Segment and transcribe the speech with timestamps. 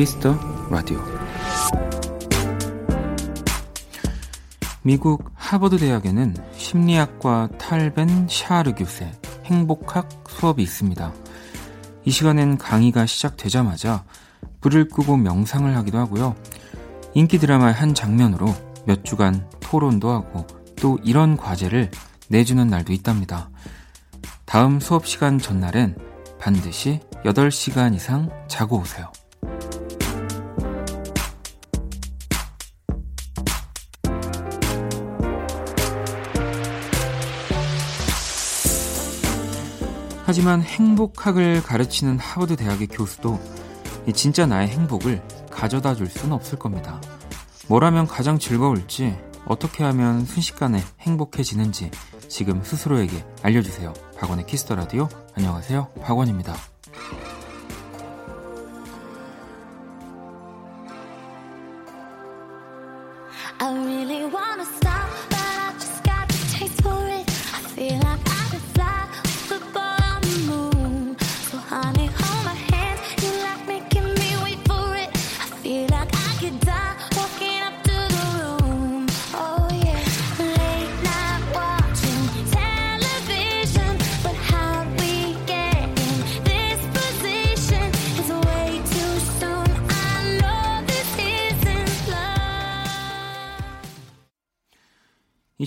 [0.00, 0.34] 키스 더
[0.70, 0.98] 라디오
[4.80, 9.12] 미국 하버드 대학에는 심리학과 탈 벤 샤하르 교수의
[9.44, 11.12] 행복학 수업이 있습니다.
[12.06, 14.04] 이 시간엔 강의가 시작되자마자
[14.62, 16.34] 불을 끄고 명상을 하기도 하고요.
[17.12, 18.46] 인기 드라마의 한 장면으로
[18.86, 21.90] 몇 주간 토론도 하고 또 이런 과제를
[22.28, 23.50] 내주는 날도 있답니다.
[24.46, 25.98] 다음 수업 시간 전날엔
[26.38, 29.12] 반드시 8시간 이상 자고 오세요.
[40.30, 43.40] 하지만 행복학을 가르치는 하버드 대학의 교수도
[44.14, 47.00] 진짜 나의 행복을 가져다 줄 수는 없을 겁니다.
[47.66, 51.90] 뭘 하면 가장 즐거울지, 어떻게 하면 순식간에 행복해지는지
[52.28, 53.92] 지금 스스로에게 알려주세요.
[54.20, 55.08] 박원의 키스터 라디오.
[55.34, 55.88] 안녕하세요.
[56.00, 56.54] 박원입니다.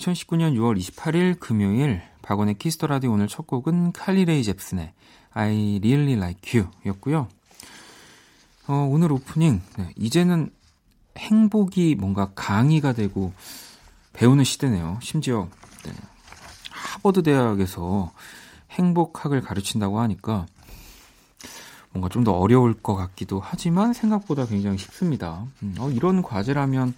[0.04, 4.94] 2019년 6월 28일 금요일 박원의 키스 더 라디오 오늘 첫 곡은 칼리레이 잽슨의
[5.32, 7.28] I Really Like You 였고요.
[8.68, 10.50] 어, 오늘 오프닝 네, 이제는
[11.18, 13.34] 행복이 뭔가 강의가 되고
[14.13, 15.00] 배우는 시대네요.
[15.02, 15.47] 심지어
[15.86, 15.94] 네,
[16.72, 18.12] 하버드 대학에서
[18.72, 20.46] 행복학을 가르친다고 하니까
[21.92, 25.46] 뭔가 좀 더 어려울 것 같기도 하지만 생각보다 굉장히 쉽습니다.
[25.62, 26.94] 음, 어, 이런 과제라면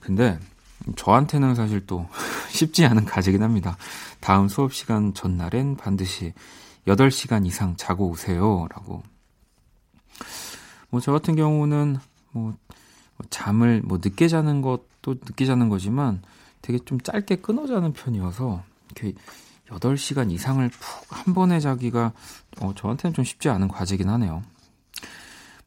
[0.00, 0.38] 근데
[0.96, 2.08] 저한테는 사실 또
[2.50, 3.76] 쉽지 않은 과제긴 합니다.
[4.20, 6.32] 다음 수업 시간 전날엔 반드시
[6.86, 8.66] 8시간 이상 자고 오세요.
[8.70, 9.02] 라고.
[10.90, 11.96] 뭐, 저 같은 경우는
[12.32, 12.42] 뭐,
[13.16, 16.22] 뭐, 잠을 뭐 늦게 자는 것도 늦게 자는 거지만
[16.62, 19.14] 되게 좀 짧게 끊어 자는 편이어서 이렇게
[19.68, 22.12] 8시간 이상을 푹 한 번에 자기가
[22.60, 24.42] 어, 저한테는 좀 쉽지 않은 과제긴 하네요.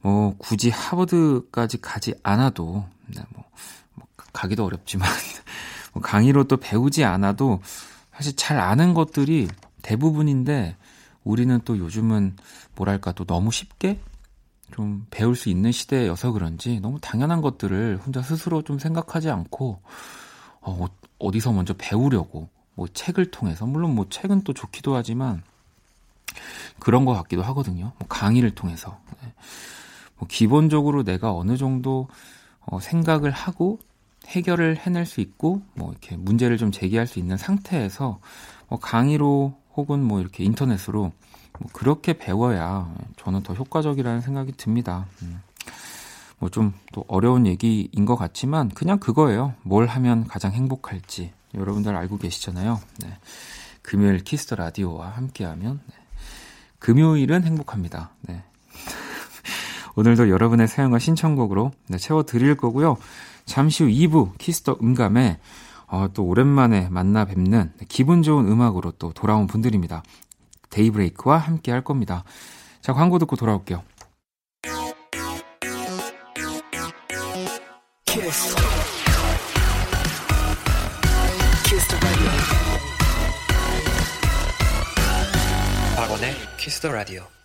[0.01, 3.44] 뭐, 굳이 하버드까지 가지 않아도, 네, 뭐,
[4.37, 5.09] 가기도 어렵지만
[5.93, 7.59] 뭐 강의로 또 배우지 않아도
[8.13, 9.47] 사실 잘 아는 것들이
[9.81, 10.75] 대부분인데
[11.23, 12.35] 우리는 또 요즘은
[12.75, 13.99] 뭐랄까 또 너무 쉽게
[14.71, 19.81] 좀 배울 수 있는 시대여서 그런지 너무 당연한 것들을 혼자 스스로 좀 생각하지 않고
[20.61, 20.85] 어,
[21.17, 25.41] 어디서 먼저 배우려고 뭐 책을 통해서 물론 뭐 책은 또 좋기도 하지만
[26.77, 27.93] 그런 것 같기도 하거든요.
[27.97, 29.33] 뭐 강의를 통해서 네.
[30.17, 32.07] 뭐 기본적으로 내가 어느 정도
[32.59, 33.79] 어, 생각을 하고
[34.27, 38.19] 해결을 해낼 수 있고 뭐 이렇게 문제를 좀 제기할 수 있는 상태에서
[38.67, 41.11] 뭐 강의로 혹은 뭐 이렇게 인터넷으로
[41.59, 45.05] 뭐 그렇게 배워야 저는 더 효과적이라는 생각이 듭니다.
[45.21, 45.41] 음.
[46.39, 49.55] 뭐좀 또 어려운 얘기인 것 같지만 그냥 그거예요.
[49.63, 52.79] 뭘 하면 가장 행복할지 여러분들 알고 계시잖아요.
[52.99, 53.17] 네.
[53.81, 55.95] 금요일 키스 더 라디오와 함께하면 네.
[56.79, 58.11] 금요일은 행복합니다.
[58.21, 58.43] 네.
[59.95, 62.97] 오늘도 여러분의 사연과 신청곡으로 네, 채워 드릴 거고요.
[63.47, 65.39] 잠시 후 2부 키스 더 음감회
[65.88, 70.03] 어, 또 오랜만에 만나 뵙는 기분 좋은 음악으로 또 돌아온 분들입니다.
[70.69, 72.24] 데이브레이크와 함께 할 겁니다.
[72.81, 73.84] 자, 광고 듣고 돌아올게요.
[78.06, 78.56] 키스.
[81.66, 82.00] 키스
[85.96, 87.36] 박원의 키스 더 라디오.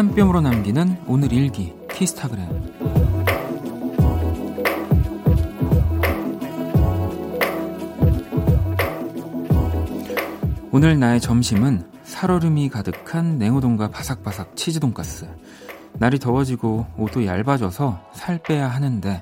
[0.00, 2.48] 한 뼘으로 남기는 오늘 일기 키스타그램.
[10.72, 15.28] 오늘 나의 점심은 살얼음이 가득한 냉우동과 바삭바삭 치즈 돈가스.
[15.98, 19.20] 날이 더워지고 옷도 얇아져서 살 빼야 하는데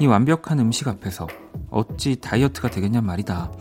[0.00, 1.26] 이 완벽한 음식 앞에서
[1.68, 3.52] 어찌 다이어트가 되겠냔 말이다.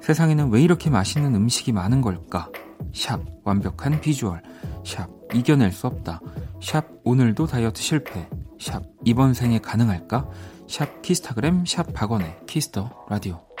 [0.00, 2.48] 세상에는 왜 이렇게 맛있는 음식이 많은 걸까?
[2.94, 4.42] 샵 완벽한 비주얼
[4.84, 6.20] 샵 이겨낼 수 없다.
[6.60, 8.28] 샵 오늘도 다이어트 실패.
[8.60, 10.28] 샵 이번 생에 가능할까?
[10.68, 13.51] 샵 키스타그램 샵 박원의 키스 더 라디오.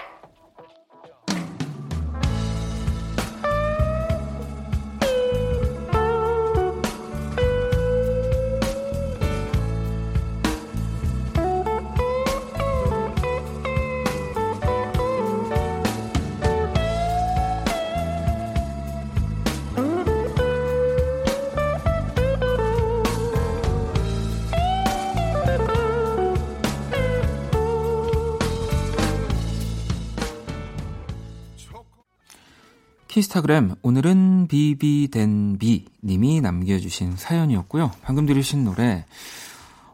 [33.22, 37.92] 키스타그램 오늘은 비비덴비 님이 남겨주신 사연이었고요.
[38.02, 39.04] 방금 들으신 노래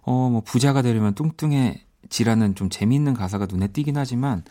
[0.03, 4.45] 어 뭐 부자가 되려면 뚱뚱해지라는 좀 재미있는 가사가 눈에 띄긴 하지만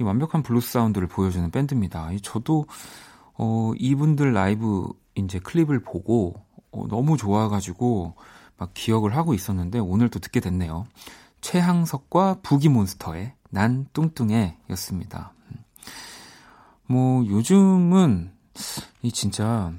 [0.00, 2.10] 이 완벽한 블루스 사운드를 보여주는 밴드입니다.
[2.22, 2.66] 저도
[3.34, 4.86] 어 이분들 라이브
[5.16, 6.34] 이제 클립을 보고
[6.70, 8.14] 어, 너무 좋아가지고
[8.58, 10.86] 막 기억을 하고 있었는데 오늘 또 듣게 됐네요.
[11.40, 15.32] 최항석과 부기몬스터의 난 뚱뚱해 였습니다.
[16.90, 18.32] 뭐 요즘은
[19.02, 19.72] 이 진짜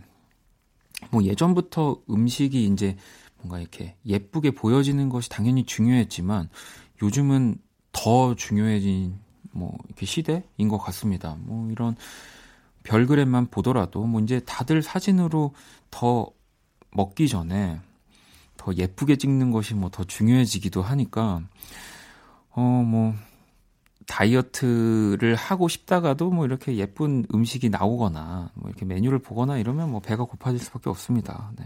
[1.09, 2.95] 뭐 예전부터 음식이 이제
[3.39, 6.47] 뭔가 이렇게 예쁘게 보여지는 것이 당연히 중요했지만
[7.01, 7.57] 요즘은
[7.91, 9.19] 더 중요해진
[9.51, 11.35] 뭐 이렇게 시대인 것 같습니다.
[11.41, 11.97] 뭐 이런
[12.83, 15.53] 별그램만 보더라도 뭐 이제 다들 사진으로
[15.89, 16.31] 더
[16.93, 17.81] 먹기 전에
[18.55, 21.41] 더 예쁘게 찍는 것이 뭐 더 중요해지기도 하니까
[22.51, 23.13] 어 뭐
[24.07, 30.23] 다이어트를 하고 싶다가도 뭐 이렇게 예쁜 음식이 나오거나 뭐 이렇게 메뉴를 보거나 이러면 뭐 배가
[30.23, 31.51] 고파질 수밖에 없습니다.
[31.57, 31.65] 네.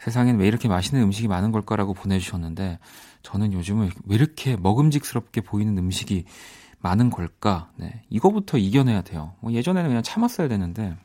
[0.00, 2.78] 세상엔 왜 이렇게 맛있는 음식이 많은 걸까라고 보내주셨는데
[3.22, 6.24] 저는 요즘은 왜 이렇게 먹음직스럽게 보이는 음식이
[6.80, 7.70] 많은 걸까?
[7.76, 8.02] 네.
[8.08, 9.34] 이거부터 이겨내야 돼요.
[9.40, 10.96] 뭐 예전에는 그냥 참았어야 되는데.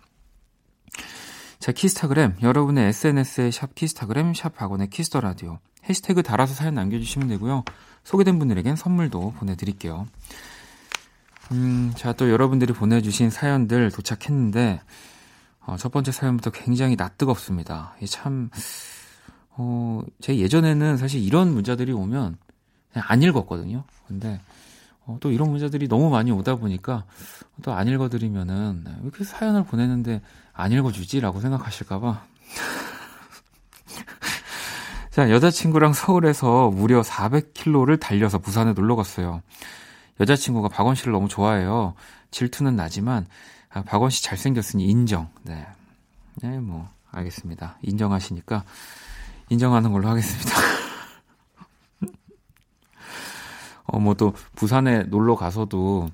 [1.59, 2.35] 자, 키스타그램.
[2.41, 5.59] 여러분의 SNS에 샵 키스타그램, 샵 박원의 키스 더 라디오.
[5.89, 7.63] 해시태그 달아서 사연 남겨주시면 되고요.
[8.03, 10.07] 소개된 분들에겐 선물도 보내드릴게요.
[11.51, 14.81] 음, 자, 또 여러분들이 보내주신 사연들 도착했는데,
[15.65, 17.95] 어, 첫 번째 사연부터 굉장히 낯뜨겁습니다.
[18.07, 18.49] 참,
[19.51, 22.37] 어, 제 예전에는 사실 이런 문자들이 오면
[22.91, 23.83] 그냥 안 읽었거든요.
[24.07, 24.39] 근데,
[25.05, 27.03] 어, 또 이런 문자들이 너무 많이 오다 보니까
[27.61, 30.21] 또 안 읽어드리면은 왜 이렇게 사연을 보내는데
[30.53, 32.23] 안 읽어주지 라고 생각하실까봐
[35.13, 39.43] 자, 여자친구랑 서울에서 무려 400km를 달려서 부산에 놀러 갔어요.
[40.19, 41.93] 여자친구가 박원 씨를 너무 좋아해요.
[42.31, 43.27] 질투는 나지만,
[43.69, 45.29] 아, 박원 씨 잘생겼으니 인정.
[45.43, 45.67] 네.
[46.41, 47.77] 네, 뭐, 알겠습니다.
[47.83, 48.63] 인정하시니까,
[49.49, 50.51] 인정하는 걸로 하겠습니다.
[53.85, 56.09] 어, 뭐 또, 부산에 놀러 가서도,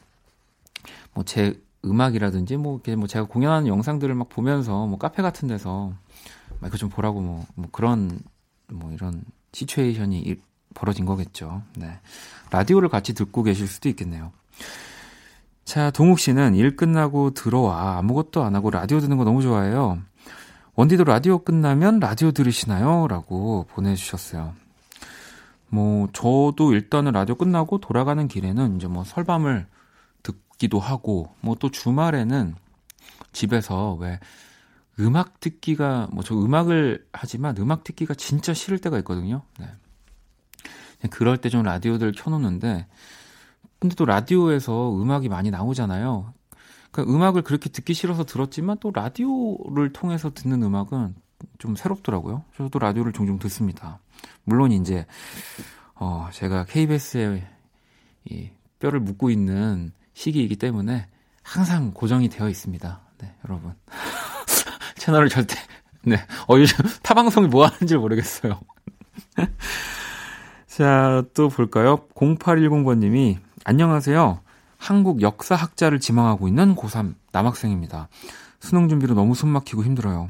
[1.14, 5.94] 뭐 제 음악이라든지, 뭐, 이렇게 뭐 제가 공연하는 영상들을 막 보면서, 뭐 카페 같은 데서,
[6.60, 8.20] 막 이거 좀 보라고 뭐, 뭐 그런
[8.72, 9.24] 뭐 이런
[9.54, 10.36] 시츄에이션이
[10.74, 11.64] 벌어진 거겠죠.
[11.76, 12.00] 네.
[12.52, 14.32] 라디오를 같이 듣고 계실 수도 있겠네요.
[15.66, 20.00] 자, 동욱 씨는 일 끝나고 들어와 아무것도 안 하고 라디오 듣는 거 너무 좋아해요.
[20.76, 23.08] 원디도 라디오 끝나면 라디오 들으시나요?
[23.08, 24.54] 라고 보내주셨어요.
[25.68, 29.68] 뭐, 저도 일단은 라디오 끝나고 돌아가는 길에는 이제 뭐 설밤을
[30.24, 32.56] 듣기도 하고, 뭐 또 주말에는
[33.32, 34.20] 집에서 왜
[35.00, 39.44] 음악 듣기가 뭐 저 음악을 하지만 음악 듣기가 진짜 싫을 때가 있거든요.
[39.60, 39.68] 네.
[41.10, 42.88] 그럴 때 좀 라디오들 켜놓는데
[43.80, 46.34] 근데 또 라디오에서 음악이 많이 나오잖아요.
[46.92, 51.16] 그러니까 음악을 그렇게 듣기 싫어서 들었지만 또 라디오를 통해서 듣는 음악은
[51.60, 52.44] 좀 새롭더라고요.
[52.58, 54.00] 저도 라디오를 종종 듣습니다.
[54.44, 55.06] 물론 이제
[55.96, 57.48] 어 제가 KBS에
[58.26, 61.08] 이 뼈를 묻고 있는 시기이기 때문에
[61.44, 63.02] 항상 고정이 되어 있습니다.
[63.20, 63.74] 네, 여러분.
[65.00, 65.56] 채널을 절대,
[66.04, 66.18] 네.
[66.48, 68.60] 어, 요즘 타방송이 뭐 하는지 모르겠어요.
[70.68, 72.06] 자, 또 볼까요?
[72.16, 74.42] 0810번님이, 안녕하세요.
[74.78, 78.10] 한국 역사학자를 지망하고 있는 고3 남학생입니다.
[78.60, 80.30] 수능 준비로 너무 숨 막히고 힘들어요.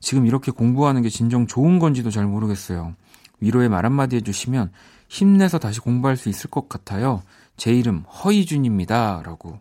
[0.00, 2.94] 지금 이렇게 공부하는 게 진정 좋은 건지도 잘 모르겠어요.
[3.40, 4.72] 위로의 말 한마디 해주시면
[5.08, 7.22] 힘내서 다시 공부할 수 있을 것 같아요.
[7.56, 9.22] 제 이름 허이준입니다.
[9.24, 9.58] 라고.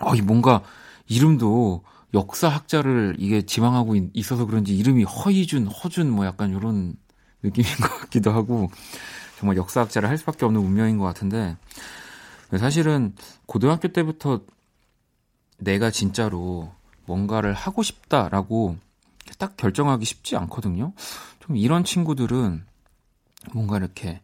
[0.00, 0.62] 어, 이 뭔가
[1.06, 1.82] 이름도
[2.14, 6.94] 역사학자를 이게 지망하고 있 어서 그런지 이름이 허이준, 허준 뭐 약간 이런
[7.42, 8.70] 느낌인 것 같기도 하고
[9.38, 11.56] 정말 역사학자를 할 수밖에 없는 운명인 것 같은데
[12.58, 13.14] 사실은
[13.46, 14.42] 고등학교 때부터
[15.58, 16.72] 내가 진짜로
[17.06, 18.76] 뭔가를 하고 싶다라고
[19.38, 20.92] 딱 결정하기 쉽지 않거든요.
[21.40, 22.64] 좀 이런 친구들은
[23.52, 24.20] 뭔가 이렇게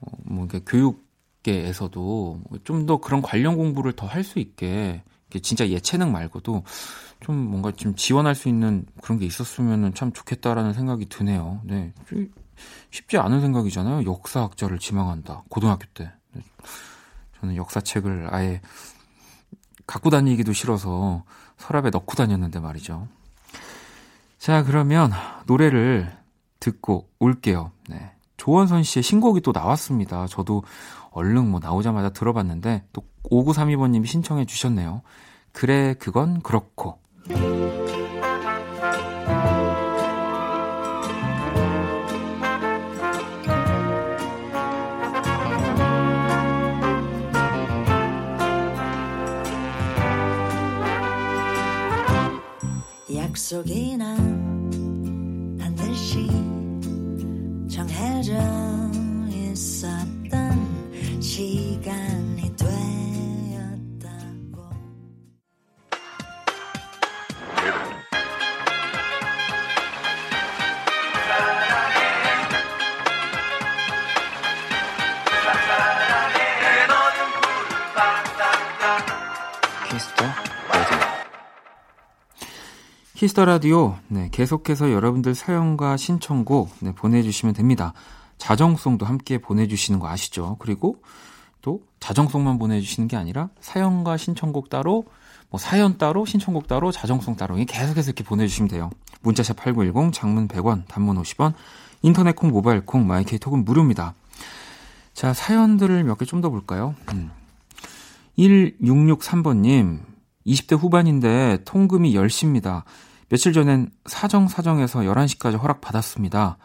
[0.00, 5.02] 어, 뭐 교육계에서도 좀 더 그런 관련 공부를 더 할 수 있게
[5.42, 6.64] 진짜 예체능 말고도
[7.22, 11.60] 좀 뭔가 좀 지원할 수 있는 그런 게 있었으면 참 좋겠다라는 생각이 드네요.
[11.64, 11.92] 네.
[12.90, 14.10] 쉽지 않은 생각이잖아요.
[14.10, 15.44] 역사학자를 지망한다.
[15.48, 16.12] 고등학교 때.
[16.32, 16.42] 네.
[17.40, 18.60] 저는 역사책을 아예
[19.86, 21.24] 갖고 다니기도 싫어서
[21.56, 23.08] 서랍에 넣고 다녔는데 말이죠.
[24.38, 25.12] 자, 그러면
[25.46, 26.16] 노래를
[26.60, 27.72] 듣고 올게요.
[27.88, 28.12] 네.
[28.36, 30.26] 조원선 씨의 신곡이 또 나왔습니다.
[30.26, 30.64] 저도
[31.10, 35.02] 얼른 뭐 나오자마자 들어봤는데 또 5932번님이 신청해 주셨네요.
[35.52, 37.01] 그래, 그건 그렇고.
[53.14, 54.16] 약속이란
[55.58, 56.26] 반드시
[57.68, 58.32] 정해져
[59.30, 60.11] 있었
[83.22, 83.94] 키스 더 라디오.
[84.08, 87.92] 네, 계속해서 여러분들 사연과 신청곡 네, 보내주시면 됩니다.
[88.36, 90.56] 자정송도 함께 보내주시는 거 아시죠?
[90.58, 90.96] 그리고
[91.60, 95.04] 또 자정송만 보내주시는 게 아니라 사연과 신청곡 따로,
[95.50, 98.90] 뭐 사연 따로, 신청곡 따로, 자정송 따로 계속해서 이렇게 보내주시면 돼요.
[99.20, 101.54] 문자샵 8910, 장문 100원, 단문 50원,
[102.02, 104.14] 인터넷 콩, 모바일 콩, 마이케이 톡은 무료입니다.
[105.14, 106.96] 자, 사연들을 몇 개 좀 더 볼까요?
[107.12, 107.30] 음.
[108.36, 110.00] 1663번님,
[110.44, 112.82] 20대 후반인데 통금이 10시입니다.
[113.32, 116.58] 며칠 전엔 사정사정에서 11시까지 허락받았습니다.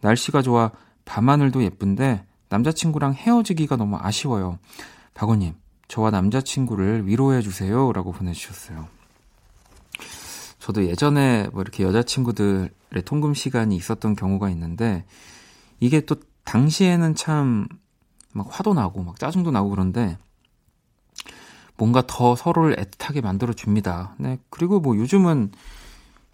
[0.00, 0.70] 날씨가 좋아
[1.04, 4.58] 밤하늘도 예쁜데 남자친구랑 헤어지기가 너무 아쉬워요.
[5.12, 5.52] 박원님,
[5.88, 7.92] 저와 남자친구를 위로해주세요.
[7.92, 8.88] 라고 보내주셨어요.
[10.58, 12.70] 저도 예전에 뭐 이렇게 여자친구들의
[13.04, 15.04] 통금 시간이 있었던 경우가 있는데
[15.80, 17.68] 이게 또 당시에는 참
[18.36, 20.18] 막 화도 나고 막 짜증도 나고 그런데
[21.78, 24.14] 뭔가 더 서로를 애틋하게 만들어 줍니다.
[24.18, 24.38] 네.
[24.50, 25.52] 그리고 뭐 요즘은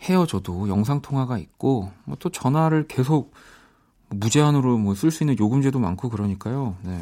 [0.03, 3.33] 헤어져도 영상 통화가 있고 뭐 또 전화를 계속
[4.11, 6.77] 무제한으로 뭐 쓸 수 있는 요금제도 많고 그러니까요.
[6.83, 7.01] 네.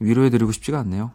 [0.00, 1.10] 위로해 드리고 싶지가 않네요.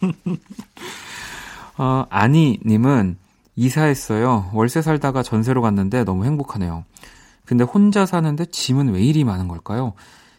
[1.76, 3.18] 어, 아니 님은
[3.56, 4.50] 이사했어요.
[4.52, 6.84] 월세 살다가 전세로 갔는데 너무 행복하네요.
[7.44, 9.94] 근데 혼자 사는데 짐은 왜 이리 많은 걸까요?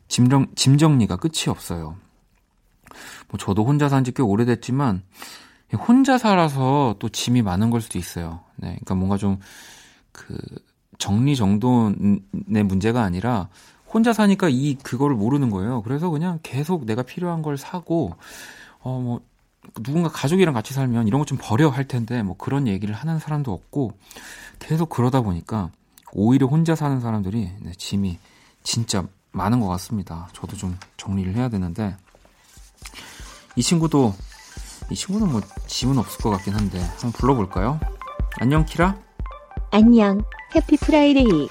[0.08, 1.96] 짐, 정, 짐 정리가 끝이 없어요.
[3.30, 5.04] 뭐 저도 혼자 산 지 꽤 오래됐지만
[5.78, 8.42] 혼자 살아서 또 짐이 많은 걸 수도 있어요.
[8.56, 9.40] 네, 그러니까 뭔가 좀
[10.12, 10.38] 그
[10.98, 13.48] 정리 정돈의 문제가 아니라
[13.88, 15.82] 혼자 사니까 이 그거를 모르는 거예요.
[15.84, 18.16] 그래서 그냥 계속 내가 필요한 걸 사고
[18.82, 19.22] 어 뭐
[19.84, 23.54] 누군가 가족이랑 같이 살면 이런 거 좀 버려 할 텐데 뭐 그런 얘기를 하는 사람도
[23.54, 23.94] 없고
[24.60, 25.70] 계속 그러다 보니까
[26.12, 28.20] 오히려 혼자 사는 사람들이 네, 짐이
[28.64, 30.28] 진짜 많은 것 같습니다.
[30.34, 31.96] 저도 좀 정리를 해야 되는데
[33.56, 34.14] 이 친구도
[34.90, 37.80] 이 친구는 뭐 짐은 없을 것 같긴 한데 한번 불러볼까요?
[38.40, 38.96] 안녕 키라.
[39.72, 40.24] 안녕,
[40.56, 41.48] Happy Friday.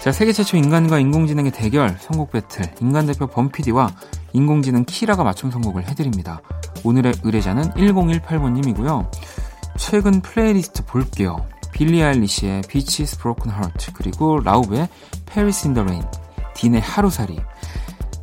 [0.00, 3.90] 자 세계 최초 인간과 인공지능의 대결 선곡 배틀 인간 대표 범피디와
[4.32, 6.40] 인공지능 키라가 맞춤 선곡을 해드립니다.
[6.84, 9.10] 오늘의 의뢰자는 1018번님이고요.
[9.76, 11.44] 최근 플레이리스트 볼게요.
[11.72, 14.88] 빌리 아일리시의 Bitches Broken Hearts 그리고 라우브의
[15.26, 16.06] Paris in the Rain
[16.54, 17.38] 딘의 하루살이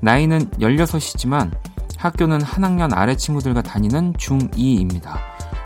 [0.01, 1.51] 나이는 16이지만
[2.03, 5.19] 학교는 한 학년 아래 친구들과 다니는 중2입니다.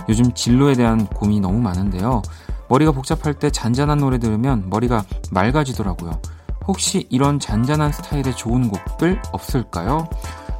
[0.07, 2.21] 요즘 진로에 대한 고민이 너무 많은데요.
[2.69, 6.21] 머리가 복잡할 때 잔잔한 노래 들으면 머리가 맑아지더라고요.
[6.67, 10.07] 혹시 이런 잔잔한 스타일의 좋은 곡들 없을까요?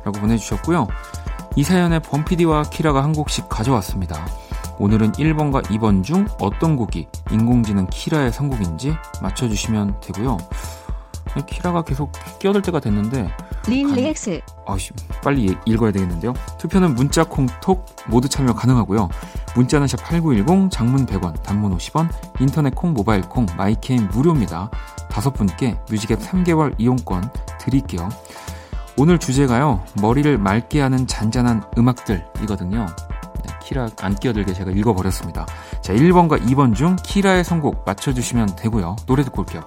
[0.03, 0.87] 라고 보내주셨고요.
[1.55, 4.25] 이 사연에 범피디와 키라가 한 곡씩 가져왔습니다.
[4.79, 10.37] 오늘은 1번과 2번 중 어떤 곡이 인공지능 키라의 선곡인지 맞춰주시면 되고요.
[11.45, 13.29] 키라가 계속 끼어들 때가 됐는데
[13.67, 14.41] Relax.
[14.65, 14.91] 아씨
[15.23, 16.33] 빨리 읽어야 되겠는데요.
[16.57, 19.09] 투표는 문자 콩톡 모두 참여 가능하고요.
[19.55, 24.69] 문자는 샵 8910 장문 100원 단문 50원 인터넷 콩 모바일 콩 마이케이는 무료입니다.
[25.09, 27.29] 다섯 분께 뮤직앱 3개월 이용권
[27.59, 28.09] 드릴게요.
[28.97, 29.83] 오늘 주제가요.
[30.01, 32.85] 머리를 맑게 하는 잔잔한 음악들이거든요.
[32.87, 35.45] 네, 키라 안 끼어들게 제가 읽어버렸습니다.
[35.81, 38.95] 자 1번과 2번 중 키라의 선곡 맞춰주시면 되고요.
[39.05, 39.63] 노래 듣고 올게요.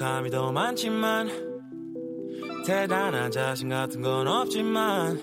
[0.00, 1.28] 부족함이 더 많지만
[2.64, 5.20] 대단한 자신 같은 건 없지만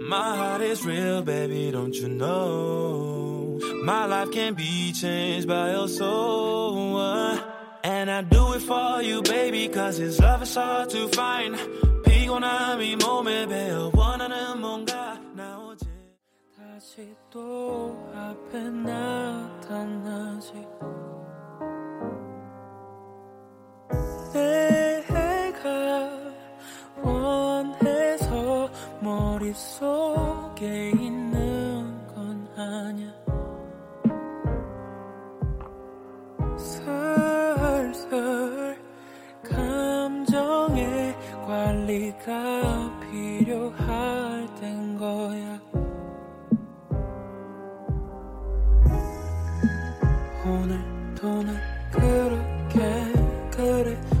[0.00, 5.88] My heart is real baby don't you know My life can be changed by your
[5.88, 7.00] soul
[7.84, 11.56] And I do it for you baby cause this love is hard to find
[12.04, 15.86] 피곤함이 몸에 배어 원하는 뭔가 나 어제
[16.56, 20.52] 다시 또 앞에 나타나지
[24.33, 26.09] 내가
[27.01, 28.69] 원해서
[29.01, 33.13] 머릿속에 있는 건 아냐
[36.57, 38.11] 슬슬
[39.43, 45.59] 감정의 관리가 필요할 땐 거야.
[51.91, 54.20] 그렇게 너무면 다시 난 그리워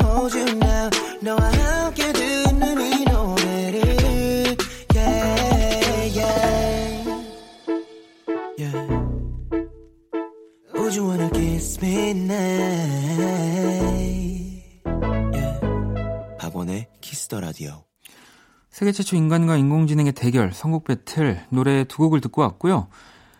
[18.91, 22.87] 세계 최초 인간과 인공지능의 대결 선곡 배틀 노래 두 곡을 듣고 왔고요.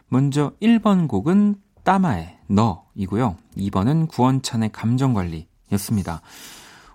[0.08, 3.36] 먼저 1번 곡은 따마의 너이고요.
[3.58, 6.22] 2번은 구원찬의 감정관리였습니다.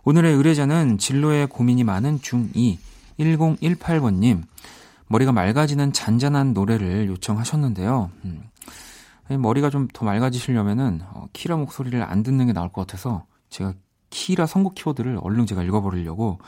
[0.05, 2.79] 오늘의 의뢰자는 진로에 고민이 많은 중2
[3.21, 4.43] 1018번님
[5.09, 8.11] 머리가 맑아지는 잔잔한 노래를 요청하셨는데요.
[8.25, 8.43] 음,
[9.29, 13.75] 머리가 좀 더 맑아지시려면은 어, 키라 목소리를 안 듣는 게 나을 것 같아서 제가
[14.09, 16.39] 키라 선곡 키워드를 얼른 제가 읽어버리려고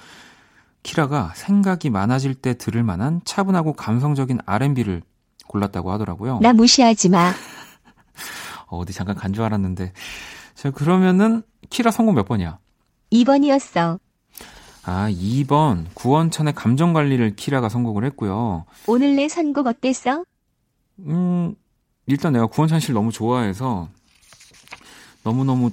[0.82, 5.02] 키라가 생각이 많아질 때 들을 만한 차분하고 감성적인 R&B를
[5.47, 6.38] 골랐다고 하더라고요.
[6.40, 7.32] 나 무시하지 마.
[8.66, 9.92] 어, 디 잠깐 간 줄 알았는데.
[10.55, 12.59] 자, 그러면은 키라 선곡 몇 번이야?
[13.12, 13.98] 2번이었어.
[14.85, 18.64] 아, 2번 구원천의 감정 관리를 키라가 선곡을 했고요.
[18.87, 20.24] 오늘 내 선곡 어땠어?
[21.00, 21.55] 음,
[22.07, 23.88] 일단 내가 구원찬 씨를 너무 좋아해서
[25.24, 25.70] 너무너무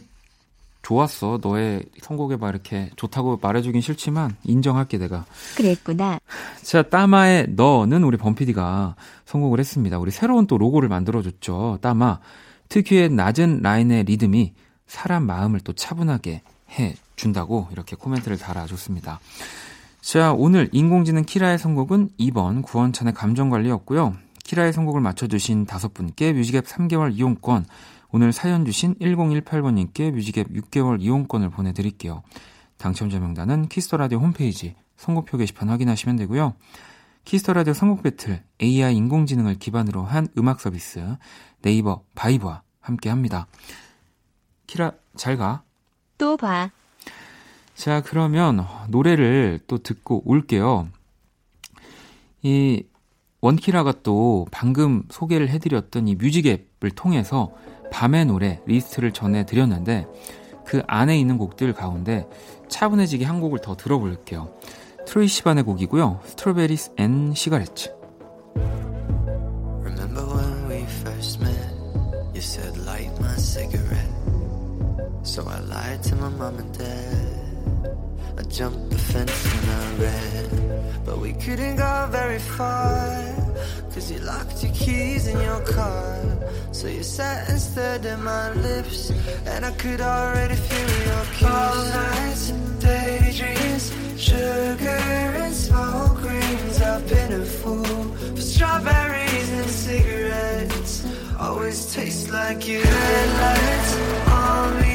[0.85, 1.39] 좋았어.
[1.41, 5.25] 너의 선곡에 막 이렇게 좋다고 말해주긴 싫지만 인정할게 내가.
[5.57, 6.19] 그랬구나.
[6.61, 8.95] 자, 따마의 너는 우리 범피디가
[9.25, 9.97] 선곡을 했습니다.
[9.97, 11.79] 우리 새로운 또 로고를 만들어줬죠.
[11.81, 12.19] 따마.
[12.69, 14.53] 특유의 낮은 라인의 리듬이
[14.85, 16.43] 사람 마음을 또 차분하게
[16.77, 19.19] 해 준다고 이렇게 코멘트를 달아줬습니다.
[20.01, 24.17] 자, 오늘 인공지능 키라의 선곡은 2번 구원찬의 감정관리였고요.
[24.43, 27.65] 키라의 선곡을 맞춰주신 다섯 분께 뮤직앱 3개월 이용권,
[28.15, 32.23] 오늘 사연 주신 1018번님께 뮤직앱 6개월 이용권을 보내드릴게요.
[32.77, 36.53] 당첨자 명단은 키스 더 라디오 홈페이지 선곡표 게시판 확인하시면 되고요.
[37.25, 41.17] 키스 더 라디오 선곡 배틀 AI 인공지능을 기반으로 한 음악 서비스
[41.61, 43.47] 네이버 바이브와 함께 합니다.
[44.67, 45.63] 키라 잘 가.
[46.17, 46.71] 또 봐.
[47.73, 50.87] 자, 그러면 노래를 또 듣고 올게요.
[52.43, 52.81] 이
[53.41, 57.51] 원키라가 또 방금 소개를 해드렸던 이 뮤직앱을 통해서
[57.91, 60.07] 밤의 노래 리스트를 전해드렸는데
[60.65, 62.27] 그 안에 있는 곡들 가운데
[62.67, 64.49] 차분해지게 한 곡을 더 들어볼게요.
[65.05, 66.19] 트로이 시반의 곡이고요.
[66.25, 67.93] Strawberries and Cigarettes.
[69.83, 71.55] Remember when we first met?
[72.33, 74.09] You said light my cigarette.
[75.23, 77.04] So I lied to my mom and dad.
[78.37, 81.03] I jumped the fence and I ran.
[81.05, 83.35] But we couldn't go very far.
[83.93, 86.19] Cause you locked your keys in your car.
[86.71, 89.11] So you sat and stared at my lips.
[89.45, 91.49] And I could already feel your kiss.
[91.49, 95.01] All nights, daydreams, sugar
[95.43, 96.81] and smoke rings.
[96.81, 98.03] I've been a fool
[98.35, 101.07] for strawberries and cigarettes.
[101.39, 102.81] Always taste like you.
[102.81, 103.91] Headlights
[104.29, 104.94] on me,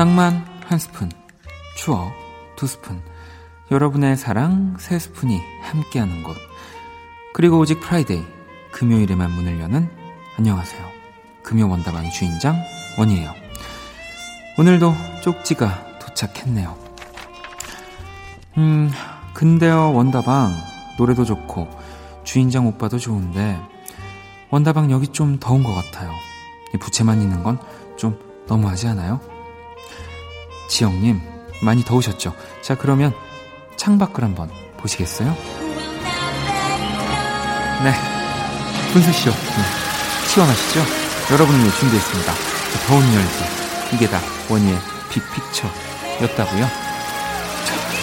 [0.00, 1.10] 낭만 한 스푼,
[1.76, 2.10] 추억
[2.56, 3.02] 두 스푼,
[3.70, 6.38] 여러분의 사랑 세 스푼이 함께하는 곳.
[7.34, 8.24] 그리고 오직 Friday,
[8.72, 9.90] 금요일에만 문을 여는
[10.38, 10.88] 안녕하세요.
[11.42, 12.56] 금요 원다방의 주인장
[12.98, 13.34] 원이에요.
[14.58, 16.78] 오늘도 쪽지가 도착했네요.
[18.56, 18.90] 음,
[19.34, 20.54] 근데요 원다방
[20.96, 21.68] 노래도 좋고
[22.24, 23.60] 주인장 오빠도 좋은데
[24.48, 26.10] 원다방 여기 좀 더운 것 같아요.
[26.74, 27.58] 이 부채만 있는 건
[28.00, 29.20] 좀 너무하지 않아요?
[30.70, 31.20] 지영님,
[31.62, 32.32] 많이 더우셨죠?
[32.62, 33.12] 자, 그러면
[33.76, 35.36] 창밖을 한번 보시겠어요?
[37.82, 37.92] 네.
[38.92, 39.30] 분수쇼.
[39.30, 40.26] 네.
[40.28, 40.80] 시원하시죠?
[41.32, 42.32] 여러분을 위해 준비했습니다.
[42.32, 43.94] 자, 더운 열기.
[43.94, 44.78] 이게 다 원희의
[45.10, 46.68] 빅픽처였다고요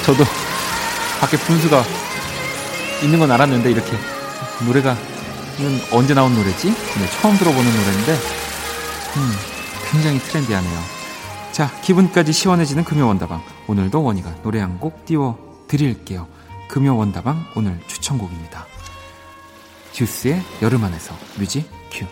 [0.04, 0.26] 저, 저도
[1.22, 1.82] 밖에 분수가
[3.02, 3.98] 있는 건 알았는데 이렇게
[4.66, 4.98] 노래가
[5.92, 6.70] 언제 나온 노래지?
[6.70, 8.14] 네, 처음 들어보는 노래인데
[9.16, 9.34] 음,
[9.90, 10.97] 굉장히 트렌디하네요.
[11.58, 13.42] 자, 기분까지 시원해지는 금요 원다방.
[13.68, 16.28] 오늘도 원희가 노래 한 곡 띄워 드릴게요.
[16.70, 18.68] 금요 원다방 오늘 추천곡입니다.
[19.92, 22.06] 듀스의 여름 안에서 뮤직 큐.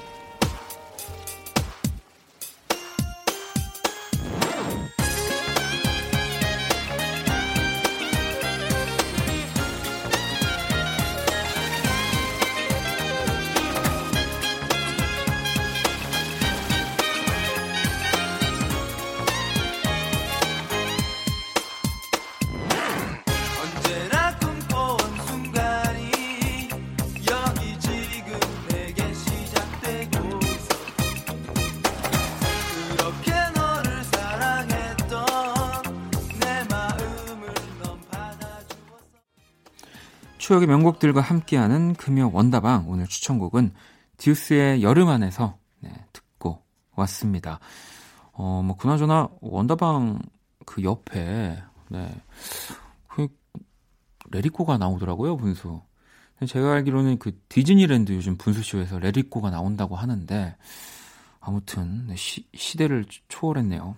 [40.65, 43.73] 추억의 명곡들과 함께하는 금요 원다방 오늘 추천곡은
[44.17, 46.63] 듀스의 여름 안에서 네, 듣고
[46.95, 47.59] 왔습니다.
[48.33, 50.19] 어, 뭐 그나저나 원다방
[50.65, 51.57] 그 옆에
[51.89, 52.21] 네.
[53.07, 53.27] 그
[54.31, 55.81] 레리코가 나오더라고요, 분수.
[56.47, 60.55] 제가 알기로는 그 디즈니랜드 요즘 분수쇼에서 레리코가 나온다고 하는데
[61.39, 63.95] 아무튼 네, 시, 시대를 초월했네요.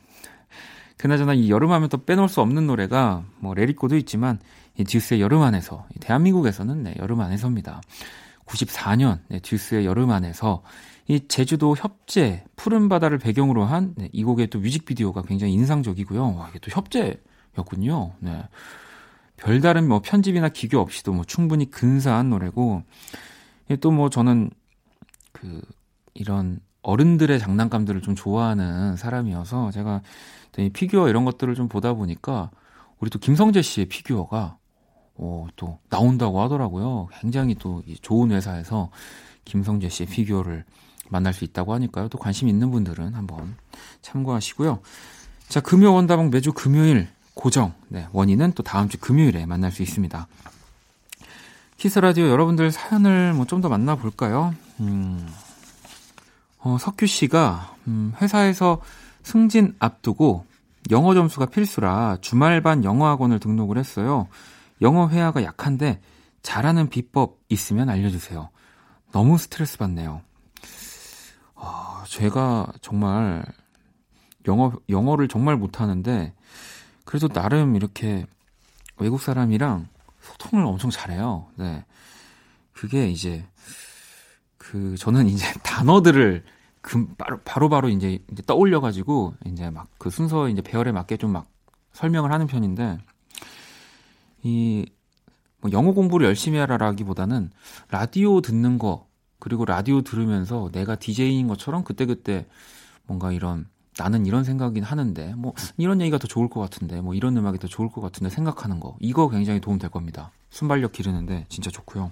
[0.97, 4.39] 그나저나 이 여름하면 또 빼놓을 수 없는 노래가 뭐 레리코도 있지만
[4.77, 7.81] 이 듀스의 여름 안에서 대한민국에서는 네, 여름 안에서입니다.
[8.45, 10.63] 94년 네, 듀스의 여름 안에서
[11.07, 16.35] 이 제주도 협재 푸른 바다를 배경으로 한이 네, 곡의 또 뮤직비디오가 굉장히 인상적이고요.
[16.35, 18.13] 와, 이게 또 협재였군요.
[18.19, 18.43] 네.
[19.37, 22.83] 별다른 뭐 편집이나 기교 없이도 뭐 충분히 근사한 노래고
[23.81, 24.49] 또 뭐 저는
[25.31, 25.61] 그
[26.13, 30.01] 이런 어른들의 장난감들을 좀 좋아하는 사람이어서 제가
[30.57, 32.49] 이 피규어 이런 것들을 좀 보다 보니까
[32.99, 34.57] 우리 또 김성재 씨의 피규어가
[35.17, 37.09] 어, 또 나온다고 하더라고요.
[37.19, 38.89] 굉장히 또 좋은 회사에서
[39.45, 40.63] 김성재 씨의 피규어를
[41.09, 42.09] 만날 수 있다고 하니까요.
[42.09, 43.55] 또 관심 있는 분들은 한번
[44.01, 44.79] 참고하시고요.
[45.47, 47.73] 자, 금요 원다방 매주 금요일 고정.
[47.87, 50.27] 네, 원이는 또 다음 주 금요일에 만날 수 있습니다.
[51.77, 54.53] 키스 더 라디오 여러분들 사연을 뭐 좀 더 만나볼까요?
[54.79, 55.27] 음,
[56.59, 58.81] 어, 석규 씨가, 음, 회사에서
[59.23, 60.45] 승진 앞두고
[60.91, 64.27] 영어 점수가 필수라 주말반 영어 학원을 등록을 했어요.
[64.81, 66.01] 영어 회화가 약한데
[66.43, 68.49] 잘하는 비법 있으면 알려주세요.
[69.11, 70.21] 너무 스트레스 받네요.
[71.55, 73.43] 아, 제가 정말
[74.47, 76.33] 영어, 영어를 정말 못하는데,
[77.05, 78.25] 그래도 나름 이렇게
[78.97, 79.87] 외국 사람이랑
[80.21, 81.47] 소통을 엄청 잘해요.
[81.55, 81.85] 네.
[82.73, 83.45] 그게 이제,
[84.57, 86.43] 그, 저는 이제 단어들을
[86.81, 91.31] 그, 바로, 바로, 바로 이제, 이제 떠올려가지고, 이제 막 그 순서 이제 배열에 맞게 좀
[91.33, 91.47] 막
[91.93, 92.99] 설명을 하는 편인데,
[94.43, 94.85] 이,
[95.59, 97.49] 뭐 영어 공부를 열심히 하라라기보다는
[97.89, 99.07] 라디오 듣는 거,
[99.39, 102.45] 그리고 라디오 들으면서 내가 DJ인 것처럼 그때그때
[103.05, 103.67] 뭔가 이런
[103.99, 107.67] 나는 이런 생각이긴 하는데 뭐 이런 얘기가 더 좋을 것 같은데 뭐 이런 음악이 더
[107.67, 110.31] 좋을 것 같은데 생각하는 거 이거 굉장히 도움 될 겁니다.
[110.51, 112.11] 순발력 기르는데 진짜 좋고요.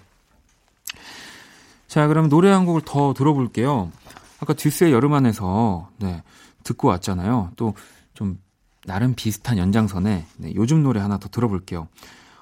[1.87, 3.91] 자, 그럼 노래 한 곡을 더 들어볼게요.
[4.39, 6.23] 아까 듀스의 여름 안에서 네,
[6.63, 7.51] 듣고 왔잖아요.
[7.55, 7.73] 또
[8.15, 8.39] 좀
[8.85, 11.87] 나름 비슷한 연장선에 네, 요즘 노래 하나 더 들어볼게요.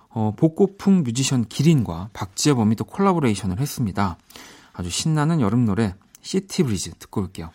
[0.10, 4.18] 어, 복고풍 뮤지션 기린과 박재범이 또 콜라보레이션을 했습니다.
[4.74, 7.52] 아주 신나는 여름 노래 City Breeze 듣고 올게요.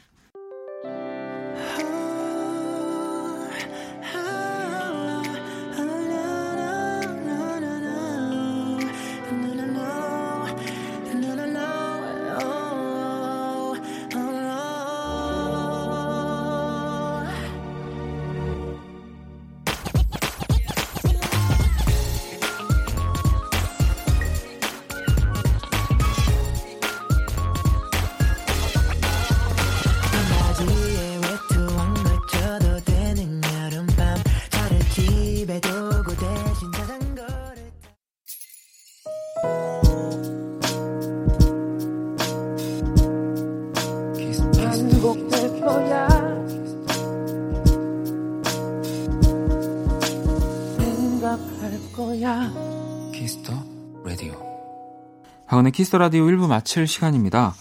[55.69, 57.55] 박원의 Kiss the Radio 1부 마칠 시간입니다.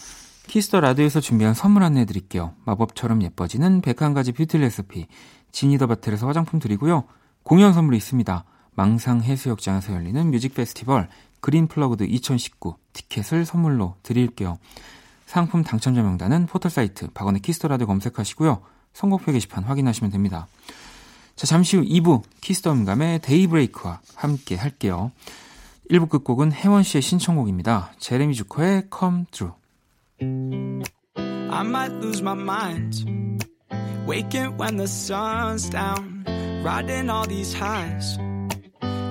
[0.47, 2.54] Kiss the Radio에서 준비한 선물 안내 드릴게요.
[2.65, 5.08] 마법처럼 예뻐지는 101가지 뷰티 레시피,
[5.52, 7.04] Genie the Bottle에서 화장품 드리고요.
[7.43, 8.46] 공연 선물이 있습니다.
[8.76, 11.10] 망상 해수욕장에서 열리는 뮤직 페스티벌
[11.41, 14.58] Green Plugged 2019 티켓을 선물로 드릴게요.
[15.26, 18.62] 상품 당첨자 명단은 포털 사이트 박원의 Kiss the Radio 검색하시고요.
[18.93, 20.48] 선곡표 게시판 확인하시면 됩니다.
[21.36, 25.12] 자, 잠시 후 2부 Kiss the 음감회 데이브레이크와 함께 할게요.
[25.90, 27.92] 1부 끝곡은 혜원 씨의 신청곡입니다.
[27.98, 29.57] 제레미 주커의 Come Through.
[30.20, 33.05] I might lose my mind.
[34.07, 36.25] Waking when the sun's down.
[36.64, 38.18] Riding all these highs.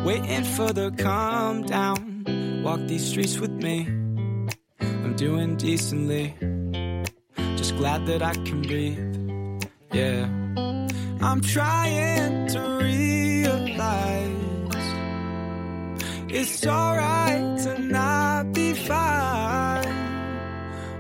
[0.04, 2.26] Waiting for the calm down.
[2.64, 3.86] Walk these streets with me.
[4.80, 6.34] I'm doing decently.
[7.56, 9.64] Just glad that I can breathe.
[9.94, 10.26] Yeah.
[11.22, 13.15] I'm trying to realize
[16.39, 19.89] It's alright to not be fine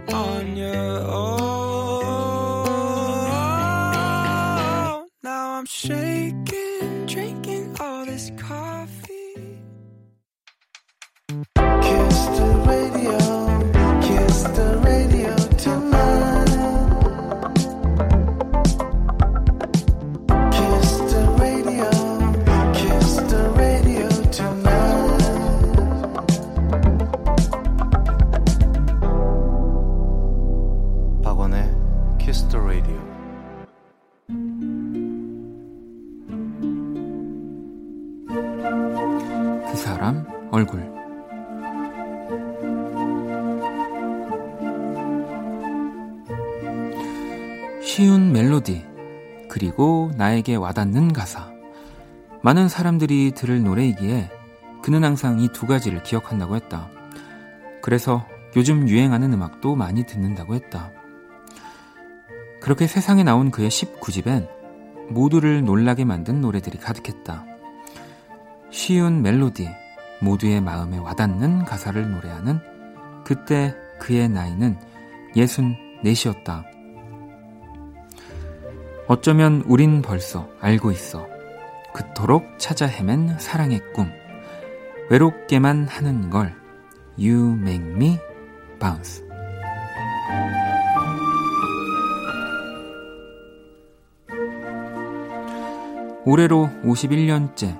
[0.08, 1.35] on your own.
[47.96, 48.84] 쉬운 멜로디
[49.48, 51.50] 그리고 나에게 와닿는 가사
[52.42, 54.30] 많은 사람들이 들을 노래이기에
[54.82, 56.90] 그는 항상 이 두 가지를 기억한다고 했다.
[57.80, 60.92] 그래서 요즘 유행하는 음악도 많이 듣는다고 했다.
[62.60, 64.46] 그렇게 세상에 나온 그의 19집엔
[65.08, 67.46] 모두를 놀라게 만든 노래들이 가득했다.
[68.70, 69.70] 쉬운 멜로디,
[70.20, 72.60] 모두의 마음에 와닿는 가사를 노래하는
[73.24, 74.76] 그때 그의 나이는
[75.34, 76.75] 64이었다.
[79.08, 81.28] 어쩌면 우린 벌써 알고 있어.
[81.94, 84.10] 그토록 찾아 헤맨 사랑의 꿈.
[85.10, 86.54] 외롭게만 하는 걸.
[87.16, 88.18] You make me
[88.80, 89.24] bounce.
[96.24, 97.78] 올해로 51년째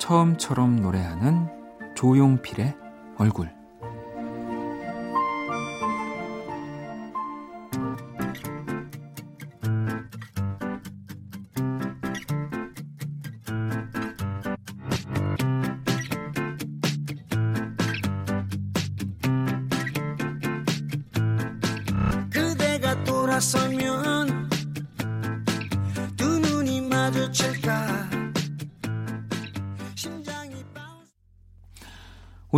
[0.00, 1.46] 처음처럼 노래하는
[1.94, 2.74] 조용필의
[3.16, 3.57] 얼굴.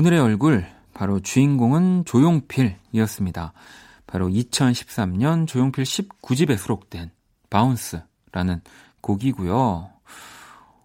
[0.00, 3.52] 오늘의 얼굴, 바로 주인공은 조용필이었습니다.
[4.06, 7.10] 바로 2013년 조용필 19집에 수록된
[7.50, 8.62] Bounce라는
[9.02, 9.90] 곡이고요.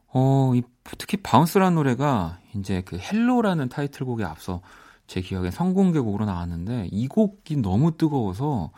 [0.09, 0.63] 어, 이,
[0.97, 4.59] 특히 Bounce라는 노래가 이제 그 Hello라는 타이틀곡에 앞서
[5.07, 8.71] 제 기억에 선공개곡으로 나왔는데 이 곡이 너무 뜨거워서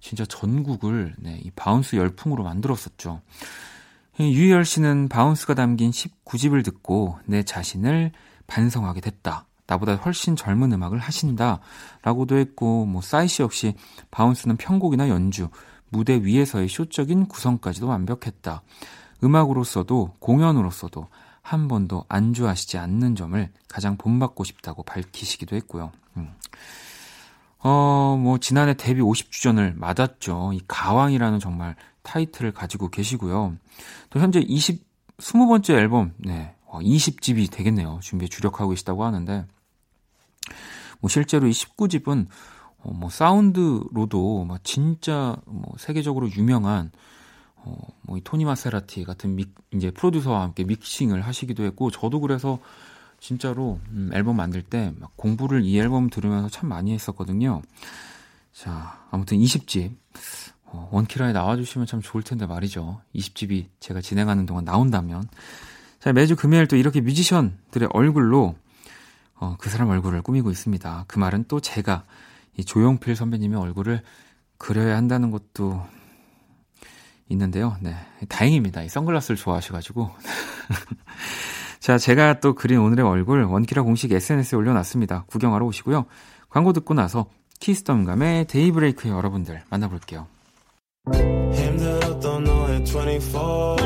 [0.00, 3.22] 진짜 전국을 네, 이 Bounce 열풍으로 만들었었죠.
[4.18, 8.12] 이 유희열 씨는 Bounce가 담긴 19집을 듣고 내 자신을
[8.48, 9.47] 반성하게 됐다.
[9.68, 11.60] 나보다 훨씬 젊은 음악을 하신다.
[12.02, 13.74] 라고도 했고, 뭐, 싸이 씨 역시
[14.10, 15.50] 바운스는 편곡이나 연주,
[15.90, 18.62] 무대 위에서의 쇼적인 구성까지도 완벽했다.
[19.22, 21.06] 음악으로서도 공연으로서도
[21.42, 25.92] 한 번도 안주하시지 않는 점을 가장 본받고 싶다고 밝히시기도 했고요.
[26.16, 26.30] 음.
[27.58, 30.52] 어, 뭐, 지난해 데뷔 50주년을 맞았죠.
[30.54, 33.56] 이 가왕이라는 정말 타이틀을 가지고 계시고요.
[34.08, 34.82] 또 현재 20,
[35.18, 37.98] 20번째 앨범, 네, 20집이 되겠네요.
[38.02, 39.46] 준비에 주력하고 계시다고 하는데,
[41.00, 42.26] 뭐, 실제로 이 19집은,
[42.78, 46.90] 어, 뭐, 사운드로도, 막, 진짜, 뭐, 세계적으로 유명한,
[47.56, 52.58] 어, 뭐, 이 토니 마세라티 같은 믹, 이제 프로듀서와 함께 믹싱을 하시기도 했고, 저도 그래서,
[53.20, 57.62] 진짜로 음, 앨범 만들 때 막 공부를 이 앨범 들으면서 참 많이 했었거든요.
[58.52, 59.92] 자, 아무튼 20집
[60.64, 63.00] 어, 원키라에 나와주시면 참 좋을 텐데 말이죠.
[63.14, 65.28] 20집이 제가 진행하는 동안 나온다면.
[65.98, 68.54] 자, 매주 금요일 또 이렇게 뮤지션들의 얼굴로
[69.40, 71.04] 어, 그 사람 얼굴을 꾸미고 있습니다.
[71.06, 72.04] 그 말은 또 제가
[72.56, 74.02] 이 조용필 선배님의 얼굴을
[74.58, 75.80] 그려야 한다는 것도
[77.28, 77.76] 있는데요.
[77.80, 77.94] 네.
[78.28, 78.82] 다행입니다.
[78.82, 80.10] 이 선글라스를 좋아하셔가지고.
[81.78, 85.24] 자, 제가 또 그린 오늘의 얼굴 원키라 공식 SNS에 올려놨습니다.
[85.28, 86.06] 구경하러 오시고요.
[86.48, 87.26] 광고 듣고 나서
[87.60, 90.26] 키스덤감의 데이브레이크의 여러분들 만나볼게요.
[91.52, 93.76] 힘들었던 너의 24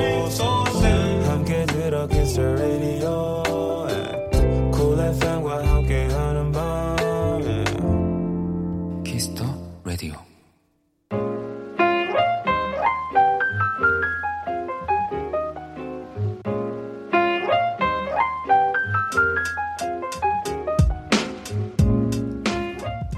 [1.28, 3.41] 함께 들어 Radio Cool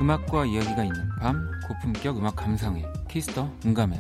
[0.05, 3.97] 음악과 이야기가 있는 밤 고품격 음악 감상회 Kiss the 음감회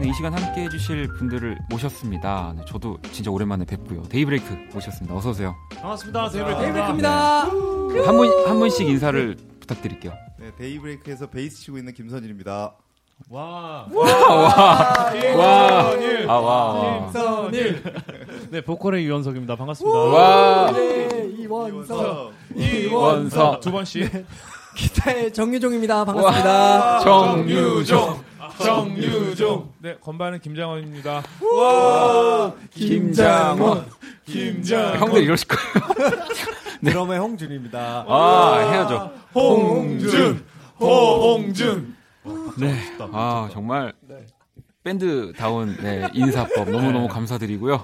[0.00, 2.54] 네, 이 시간 함께 해주실 분들을 모셨습니다.
[2.56, 4.02] 네, 저도 진짜 오랜만에 뵙고요.
[4.04, 5.14] 데이브레이크 모셨습니다.
[5.14, 5.54] 어서 오세요.
[5.74, 6.30] 반갑습니다.
[6.30, 7.42] 데이브레이크입니다.
[8.06, 10.14] 한분 한 분씩 인사를 부탁드릴게요.
[10.38, 12.76] 네, 데이브레이크에서 베이스 치고 있는 김선일입니다.
[13.28, 13.86] 와.
[13.92, 16.28] 와, 김선일.
[16.28, 17.12] 아, 와, 와.
[17.12, 17.82] 김선일.
[18.52, 19.56] 네, 보컬의 유원석입니다.
[19.56, 19.98] 반갑습니다.
[19.98, 20.70] 와,
[21.38, 22.32] 이원석.
[22.54, 23.60] 이원석.
[23.60, 24.26] 두 번씩.
[24.76, 26.04] 기타의 정유종입니다.
[26.04, 27.00] 반갑습니다.
[27.00, 28.22] 정유종,
[28.62, 29.72] 정유종.
[29.78, 31.22] 네, 건반은 김장원입니다.
[32.72, 33.86] 김장원.
[34.26, 35.00] 김장.
[35.00, 36.20] 형들 이러실 거예요.
[36.84, 38.04] 드럼의 홍준입니다.
[38.06, 39.12] 아, 해야죠.
[39.34, 40.44] 홍준.
[40.78, 41.96] 호홍준.
[42.58, 42.74] 네.
[43.14, 43.94] 아, 정말
[44.84, 47.82] 밴드다운 네, 인사법 너무너무 감사드리고요.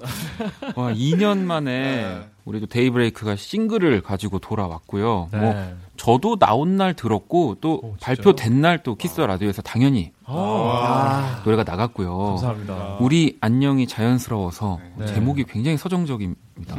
[0.75, 5.29] 와, 2년 만에 우리 도 데이브레이크가 싱글을 가지고 돌아왔고요.
[5.33, 5.39] 네.
[5.39, 7.97] 뭐 저도 나온 날 들었고 또 오?
[8.01, 12.17] 발표된 날 또 Kiss Radio에서 당연히 아, 노래가 나갔고요.
[12.17, 12.97] 감사합니다.
[13.01, 15.07] 우리 안녕이 자연스러워서 네.
[15.07, 16.75] 제목이 굉장히 서정적입니다.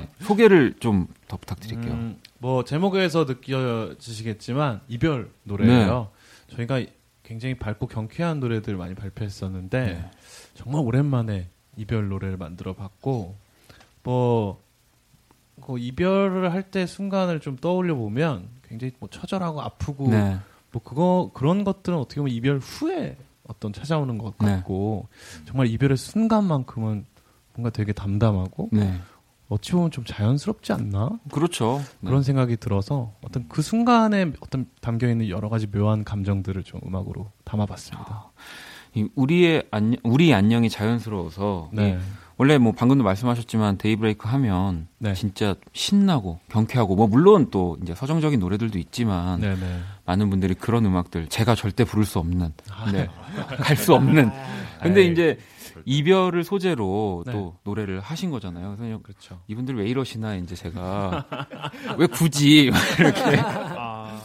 [0.00, 0.08] 네.
[0.20, 1.92] 소개를 좀 더 부탁드릴게요.
[1.92, 6.08] 음, 뭐 제목에서 느껴지시겠지만 이별 노래예요.
[6.56, 6.80] 저희가
[7.28, 10.10] 굉장히 밝고 경쾌한 노래들 많이 발표했었는데 네.
[10.54, 13.36] 정말 오랜만에 이별 노래를 만들어 봤고
[14.02, 14.62] 뭐,
[15.60, 20.38] 그 이별을 할 때 순간을 좀 떠올려 보면 굉장히 뭐 처절하고 아프고 네.
[20.72, 24.46] 뭐 그거 그런 것들은 어떻게 보면 이별 후에 어떤 찾아오는 것 네.
[24.46, 25.08] 같고
[25.46, 27.04] 정말 이별의 순간만큼은
[27.54, 28.98] 뭔가 되게 담담하고 네.
[29.48, 31.80] 어찌 보면 좀 자연스럽지 않나 그렇죠.
[32.00, 32.08] 네.
[32.08, 37.30] 그런 생각이 들어서 어떤 그 순간에 어떤 담겨 있는 여러 가지 묘한 감정들을 좀 음악으로
[37.44, 38.30] 담아봤습니다.
[38.94, 41.98] 이 우리의 안녕, 우리 안녕이 자연스러워서 네, 이
[42.36, 45.14] 원래 뭐 방금도 말씀하셨지만 데이브레이크 하면 네.
[45.14, 49.80] 진짜 신나고 경쾌하고 뭐 물론 또 이제 서정적인 노래들도 있지만 네, 네.
[50.04, 52.90] 많은 분들이 그런 음악들 제가 절대 부를 수 없는 아.
[52.92, 53.08] 네.
[53.58, 54.30] 갈수 없는
[54.82, 55.38] 근데 에이, 이제
[55.88, 57.32] 이별을 소재로 네.
[57.32, 58.66] 또 노래를 하신 거잖아요.
[58.68, 59.40] 그래서 그냥 그렇죠.
[59.48, 61.24] 이분들 왜 이러시나 이제 제가
[61.96, 62.70] 왜 굳이
[63.00, 64.20] 이렇게 아,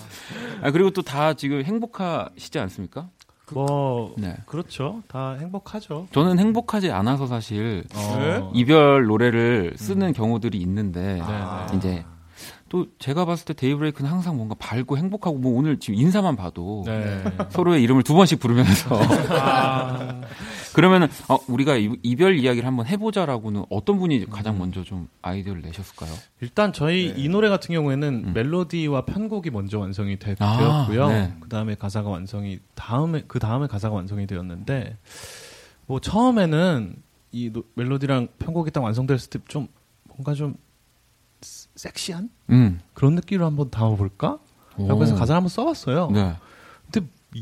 [0.61, 3.07] 아 그리고 또 다 지금 행복하시지 않습니까?
[3.53, 4.35] 뭐 네.
[4.45, 5.03] 그렇죠.
[5.07, 6.07] 다 행복하죠.
[6.11, 11.77] 저는 행복하지 않아서 사실 어, 이별 노래를 쓰는 경우들이 있는데 네, 네.
[11.77, 12.05] 이제
[12.69, 17.23] 또 제가 봤을 때 데이브레이크는 항상 뭔가 밝고 행복하고 뭐 오늘 지금 인사만 봐도 네.
[17.49, 18.99] 서로의 이름을 두 번씩 부르면서
[19.29, 20.21] 아,
[20.73, 26.11] 그러면은 어, 우리가 이- 이별 이야기를 한번 해보자라고는 어떤 분이 가장 먼저 좀 아이디어를 내셨을까요?
[26.41, 28.33] 일단 저희 이 노래 같은 경우에는 음.
[28.33, 31.07] 멜로디와 편곡이 먼저 완성이 되, 아, 되었고요.
[31.09, 31.33] 네.
[31.39, 34.97] 그 다음에 가사가 완성이 다음에 그 다음에 가사가 완성이 되었는데
[35.85, 36.95] 뭐 처음에는
[37.31, 39.67] 이 노- 멜로디랑 편곡이 딱 완성됐을 때 좀
[40.09, 40.55] 뭔가 좀
[41.41, 42.79] 스- 섹시한 음.
[42.93, 44.39] 그런 느낌으로 한번 담아볼까?
[44.77, 46.09] 라고 해서 가사를 한번 써봤어요.
[46.11, 46.35] 네.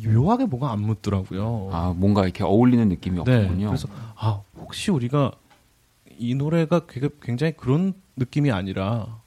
[0.06, 1.70] 묘하게 뭐가 안 묻더라고요.
[1.72, 3.44] 아 뭔가 이렇게 어울리는 느낌이 네.
[3.44, 3.68] 없군요.
[3.68, 5.32] 그래서 아 혹시 우리가
[6.18, 6.82] 이 노래가
[7.22, 9.20] 굉장히 그런 느낌이 아니라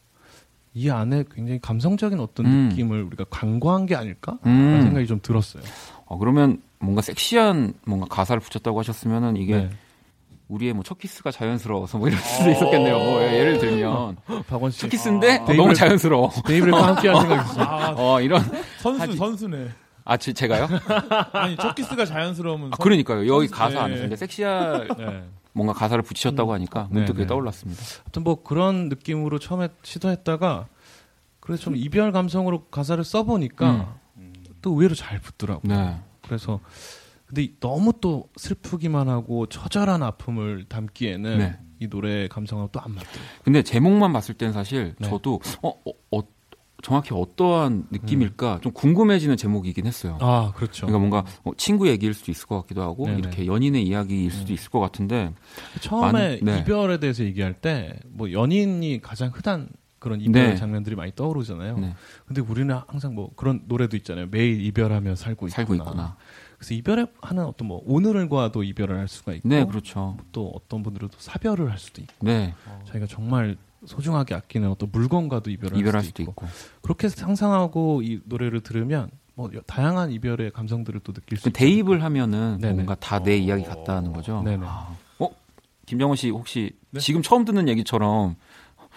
[0.74, 2.68] 이 안에 굉장히 감성적인 어떤 음.
[2.70, 4.38] 느낌을 우리가 간과한 게 아닐까?
[4.46, 4.50] 음.
[4.50, 5.62] 라는 생각이 좀 들었어요.
[6.07, 9.70] 어, 그러면 뭔가 섹시한 뭔가 가사를 붙였다고 하셨으면은 이게 네.
[10.48, 12.98] 우리의 뭐 첫 키스가 자연스러워서 뭐 이럴 수도 있었겠네요.
[12.98, 16.31] 뭐 예, 예를 들면 박원 씨 첫 키스인데 어, 데이브레이크- 너무 자연스러워.
[16.46, 17.64] 데이브레이크와 함께할 생각이 있어요.
[17.66, 18.42] 아, 어 이런
[18.79, 19.16] 선수 하지.
[19.16, 19.68] 선수네.
[20.05, 20.69] 아 제, 제가요?
[21.33, 23.27] 아니 첫 키스가 자연스러우면 아, 선- 그러니까요.
[23.27, 23.81] 여기 가사 네.
[23.81, 25.25] 안에서 이제 섹시한 네.
[25.53, 27.29] 뭔가 가사를 붙이셨다고 하니까 네, 문득 그게 네.
[27.29, 27.83] 떠올랐습니다.
[28.05, 30.67] 아무튼 뭐 그런 느낌으로 처음에 시도했다가
[31.40, 33.97] 그래서 좀 이별 감성으로 가사를 써보니까
[34.62, 35.73] 또 의외로 잘 붙더라고요.
[35.75, 35.97] 네.
[36.23, 36.61] 그래서
[37.27, 41.59] 근데 너무 또 슬프기만 하고 처절한 아픔을 담기에는 네.
[41.81, 43.23] 이 노래 감성하고 또 안 맞더라고요.
[43.44, 45.09] 근데 제목만 봤을 땐 사실 네.
[45.09, 46.21] 저도 어, 어, 어,
[46.85, 50.19] 정확히 어떠한 느낌일까 좀 궁금해지는 제목이긴 했어요.
[50.21, 50.87] 아 그렇죠.
[50.87, 53.19] 그러니까 뭔가 어, 친구 얘기일 수도 있을 것 같기도 하고 네네.
[53.19, 55.33] 이렇게 연인의 이야기일 수도 있을 것 같은데
[55.81, 56.59] 처음에 많은- 네.
[56.61, 59.69] 이별에 대해서 얘기할 때 뭐 연인이 가장 흔한
[59.99, 60.57] 그런 이별 네.
[60.57, 61.79] 장면들이 많이 떠오르잖아요.
[61.79, 61.95] 네,
[62.27, 64.27] 근데 우리는 항상 뭐 그런 노래도 있잖아요.
[64.31, 65.57] 매일 이별하며 살고 있구나.
[65.57, 66.17] 살고 있구나.
[66.59, 70.19] 그래서 이별하는 어떤 뭐 오늘과도 이별을 할 수가 있고 네, 그렇죠.
[70.31, 72.55] 또 어떤 분들은 또 사별을 할 수도 있고 네,
[72.87, 73.57] 자기가 정말
[73.87, 76.33] 소중하게 아끼는 어떤 물건과도 이별할 할 수도 수도 있고.
[76.33, 76.47] 있고.
[76.83, 81.53] 그렇게 상상하고 이 노래를 들으면 뭐 여- 다양한 이별의 감성들을 또 느낄 수 그.
[81.53, 82.75] 대입을 하면은 네네.
[82.75, 84.43] 뭔가 다 내 이야기 같다는 거죠.
[84.45, 84.65] 네네.
[84.67, 85.29] 아, 어,
[85.87, 87.01] 김정은 씨 혹시 네?
[87.01, 88.37] 지금 처음 듣는 얘기처럼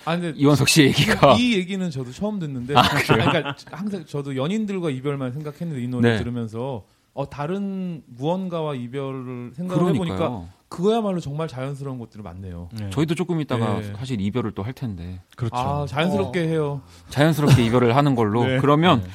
[0.05, 4.35] 아 근데 이원석 씨 얘기가 이 얘기는 저도 처음 듣는데 아, 아니, 그러니까 항상 저도
[4.35, 6.17] 연인들과 이별만 생각했는데 이 노래 네.
[6.19, 12.69] 들으면서 어 다른 무언가와 이별을 생각을 해보니까 그거야말로 정말 자연스러운 것들이 많네요.
[12.73, 12.89] 네.
[12.89, 13.93] 저희도 조금 있다가 네.
[13.95, 15.55] 사실 이별을 또 할 텐데 그렇죠.
[15.55, 16.81] 아 자연스럽게 해요.
[17.09, 18.59] 자연스럽게 이별을 하는 걸로 네.
[18.59, 19.09] 그러면 네.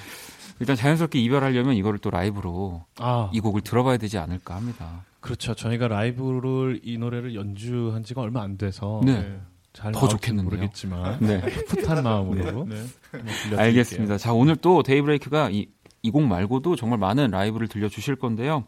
[0.61, 5.05] 일단 자연스럽게 이별하려면 이거를 또 라이브로 아 이 곡을 들어봐야 되지 않을까 합니다.
[5.21, 5.55] 그렇죠.
[5.55, 9.39] 저희가 라이브를 이 노래를 연주한 지가 얼마 안 돼서 네.
[9.73, 10.45] 잘더 나올지 좋겠는데요.
[10.45, 11.41] 모르겠지만 네.
[11.69, 13.57] 풋한 마음으로 네.
[13.57, 14.19] 알겠습니다.
[14.19, 15.67] 자, 오늘 또 데이브레이크가 이,
[16.03, 18.65] 이 곡 말고도 정말 많은 라이브를 들려주실 건데요.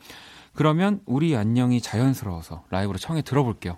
[0.54, 3.76] 그러면 우리 안녕이 자연스러워서 라이브로 청해 들어볼게요.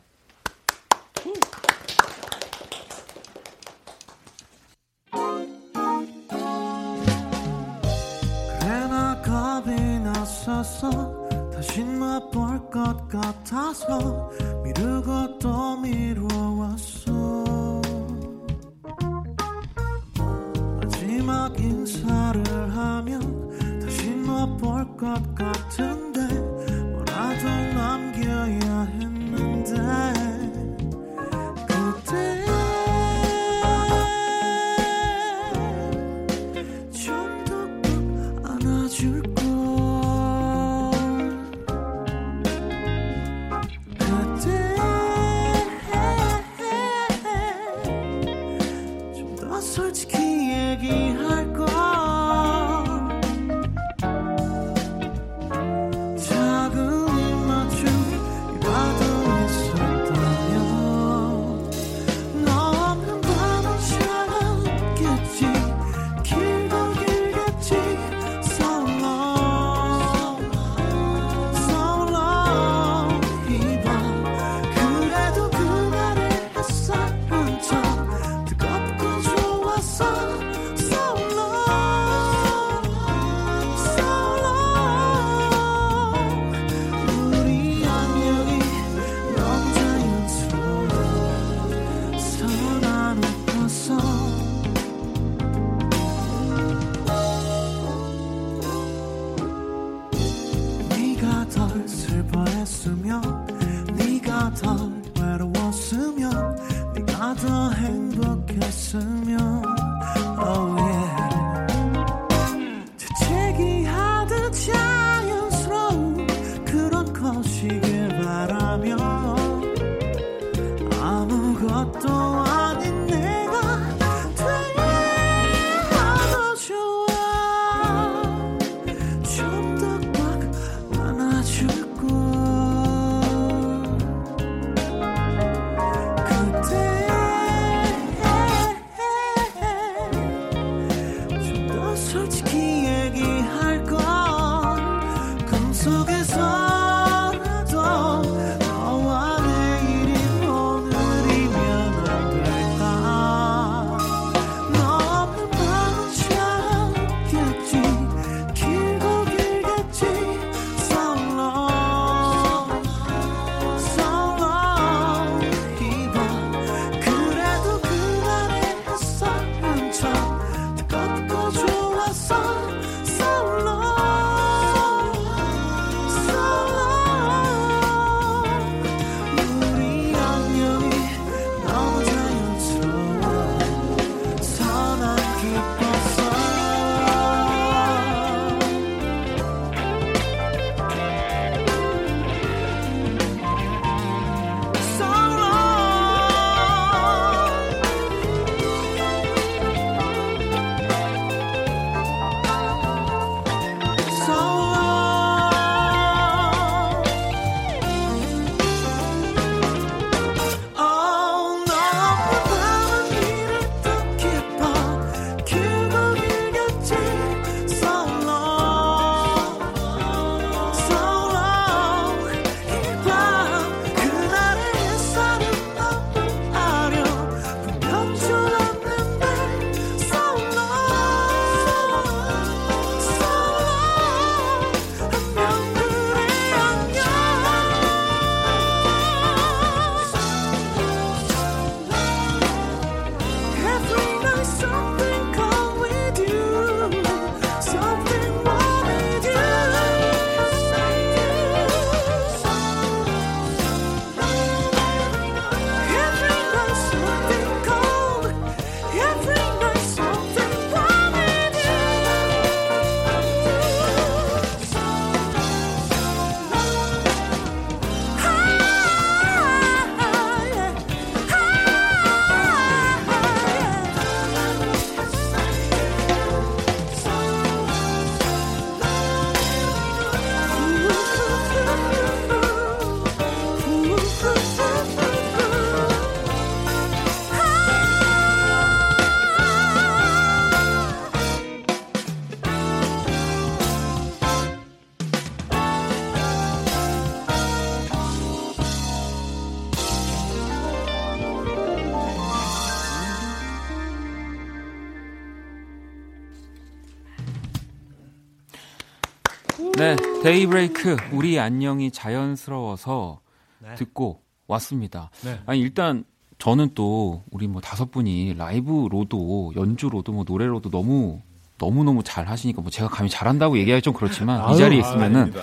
[310.26, 313.20] 데이브레이크 우리 안녕이 자연스러워서
[313.60, 313.76] 네.
[313.76, 315.08] 듣고 왔습니다.
[315.22, 315.40] 네.
[315.46, 316.02] 아니 일단
[316.38, 321.20] 저는 또 우리 뭐 다섯 분이 라이브로도 연주로도 뭐 노래로도 너무
[321.58, 325.32] 너무 너무 잘 하시니까 뭐 제가 감히 잘한다고 얘기하기 좀 그렇지만 아유, 이 자리에 있으면은
[325.32, 325.42] 아유,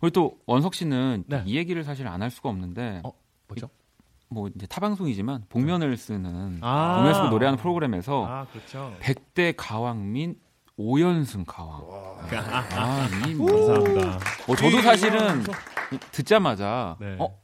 [0.00, 1.42] 우리 또 원석 씨는 네.
[1.44, 3.12] 이 얘기를 사실 안 할 수가 없는데 어,
[3.48, 3.68] 뭐죠?
[4.28, 8.94] 뭐 이제 타방송이지만 복면을 쓰는 아~ 복면을 쓰고 노래하는 프로그램에서 아, 그렇죠.
[9.00, 10.36] 100대 가왕민
[10.78, 11.82] 5연승 가왕.
[12.72, 13.38] 아, 님.
[13.44, 14.18] 감사합니다.
[14.46, 15.42] 뭐 저도 사실은
[16.12, 17.16] 듣자마자 네.
[17.18, 17.38] 어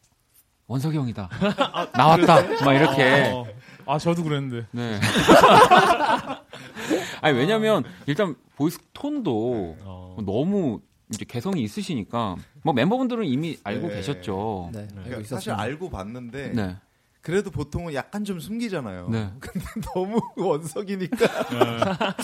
[0.67, 1.29] 원석이 형이다
[1.73, 2.65] 아, 나왔다 그랬어요?
[2.67, 3.31] 막 이렇게.
[3.33, 3.47] 어,
[3.87, 4.67] 아 저도 그랬는데.
[4.73, 5.01] 네.
[7.23, 10.17] 아니 왜냐면 일단 voice 톤도 어.
[10.25, 10.81] 너무
[11.13, 13.95] 이제 개성이 있으시니까 뭐 멤버분들은 이미 알고 네.
[13.97, 14.71] 계셨죠.
[14.73, 16.77] 네, 알고 그러니까 사실 알고 봤는데 네.
[17.23, 19.09] 그래도 보통은 약간 좀 숨기잖아요.
[19.09, 19.31] 네.
[19.41, 19.65] 근데
[19.95, 21.17] 너무 원석이니까.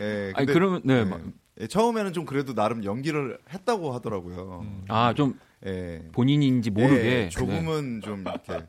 [0.00, 1.00] 예, 아니 그러면 네.
[1.00, 1.20] 예, 막-
[1.60, 4.64] 예, 처음에는 좀 그래도 나름 연기를 했다고 하더라고요.
[4.88, 6.06] 아, 좀 예.
[6.12, 7.28] 본인인지 모르게 예, 네.
[7.30, 8.66] 조금은 좀 이렇게.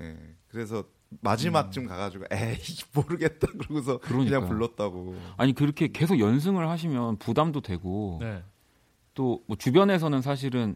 [0.00, 0.16] 예.
[0.48, 0.84] 그래서
[1.20, 2.56] 마지막쯤 가가지고 에이
[2.94, 4.48] 모르겠다 그러고서 그냥 그러니까요.
[4.48, 5.14] 불렀다고.
[5.36, 8.42] 아니 그렇게 계속 연승을 하시면 부담도 되고 네.
[9.14, 10.74] 또뭐 주변에서는 사실은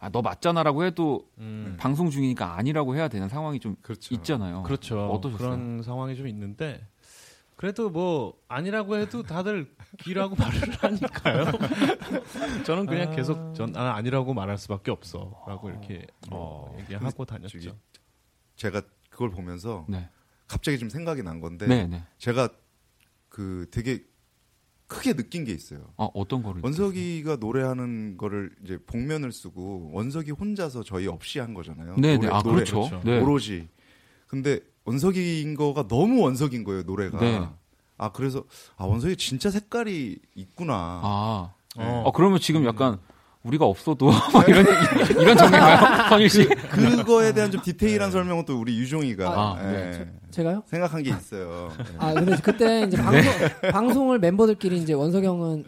[0.00, 1.76] 아, 너 맞잖아라고 해도 음.
[1.78, 4.14] 방송 중이니까 아니라고 해야 되는 상황이 좀 그렇죠.
[4.14, 4.62] 있잖아요.
[4.62, 5.08] 그렇죠.
[5.10, 5.50] 어떠셨어요?
[5.50, 6.86] 그런 상황이 좀 있는데
[7.56, 11.44] 그래도 뭐 아니라고 해도 다들 기라고 말을 하니까요.
[12.64, 17.76] 저는 그냥 계속 전 아, 아니라고 말할 수밖에 없어라고 이렇게 어, 얘기하고 다녔죠.
[18.54, 20.08] 제가 그걸 보면서 네.
[20.46, 22.04] 갑자기 좀 생각이 난 건데 네, 네.
[22.18, 22.48] 제가
[23.28, 24.04] 그 되게
[24.88, 25.92] 크게 느낀 게 있어요.
[25.96, 31.94] 아, 어떤 거를 원석이가 노래하는 거를 이제 복면을 쓰고 원석이 혼자서 저희 없이 한 거잖아요.
[31.98, 32.34] 네, 노래- 네.
[32.34, 32.54] 아, 노래.
[32.56, 32.80] 그렇죠.
[32.88, 33.00] 그렇죠.
[33.04, 33.20] 네.
[33.20, 33.68] 오로지.
[34.26, 37.18] 근데 원석이인 거가 너무 원석인 거예요, 노래가.
[37.20, 37.46] 네.
[37.98, 38.44] 아, 그래서
[38.76, 40.74] 아, 원석이 진짜 색깔이 있구나.
[40.74, 41.54] 아.
[41.76, 42.02] 어.
[42.06, 42.98] 어, 그러면 지금 약간
[43.48, 44.64] 우리가 없어도 막 이런
[45.20, 46.08] 이런 정인가요?
[46.08, 46.44] 선일 씨.
[46.46, 50.62] 그거에 대한 좀 디테일한 설명은 또 우리 유종이가 아, 예, 제가요?
[50.66, 51.72] 생각한 게 있어요.
[51.78, 51.84] 예.
[51.98, 53.32] 아 근데 그때 이제 방송
[53.72, 55.64] 방송 을 멤버들끼리 이제 원석 형은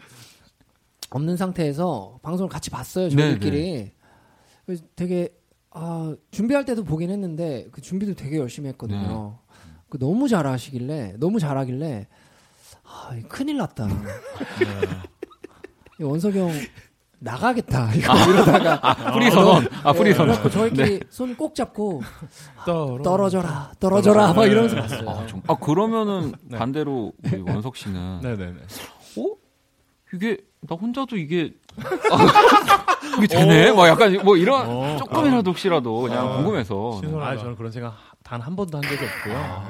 [1.09, 3.91] 없는 상태에서 방송을 같이 봤어요 저희들끼리.
[4.65, 5.29] 그래서 되게
[5.71, 9.39] 아 준비할 때도 보긴 했는데 그 준비도 되게 열심히 했거든요.
[9.89, 12.07] 그 너무 잘하시길래 너무 잘하길래
[12.83, 13.87] 아 큰일 났다.
[15.99, 16.49] 이 원석 형
[17.23, 19.67] 나가겠다 이거 이러다가 아, 뿌리 선언.
[19.83, 20.49] 아, 뿌리 네, 선언.
[20.49, 22.01] 저희끼리 손꼭 잡고
[22.65, 23.01] 떨어.
[23.03, 25.09] 떨어져라 떨어져라 막 이러면서 봤어요.
[25.09, 28.53] 아, 좀- 아, 그러면은 반대로 우리 원석 씨는 네네네.
[29.17, 29.35] 어?
[30.13, 32.17] 이게 나 혼자도 이게 아,
[33.17, 33.71] 이게 되네?
[33.71, 34.97] 막 약간 뭐 이런 어.
[34.97, 36.35] 조금이라도 혹시라도 그냥 어.
[36.37, 37.07] 궁금해서 네.
[37.07, 37.31] 신선하다.
[37.31, 39.63] 아, 저는 그런 생각 단 한 번도 한 적이 없고요.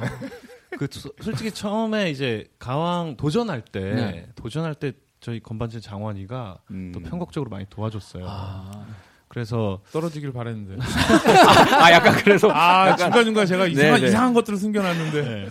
[0.80, 4.26] 그 소- 솔직히 처음에 이제 가왕 도전할 때 네.
[4.36, 6.92] 도전할 때 저희 건반진 장원이가 음.
[6.94, 8.26] 또 편곡적으로 많이 도와줬어요.
[8.28, 8.86] 아,
[9.28, 10.78] 그래서 떨어지길 바랬는데.
[11.80, 14.08] 아 약간 그래서 아 중간 중간 제가 네, 이상한 네.
[14.08, 15.22] 이상한 것들을 숨겨놨는데.
[15.22, 15.50] 네.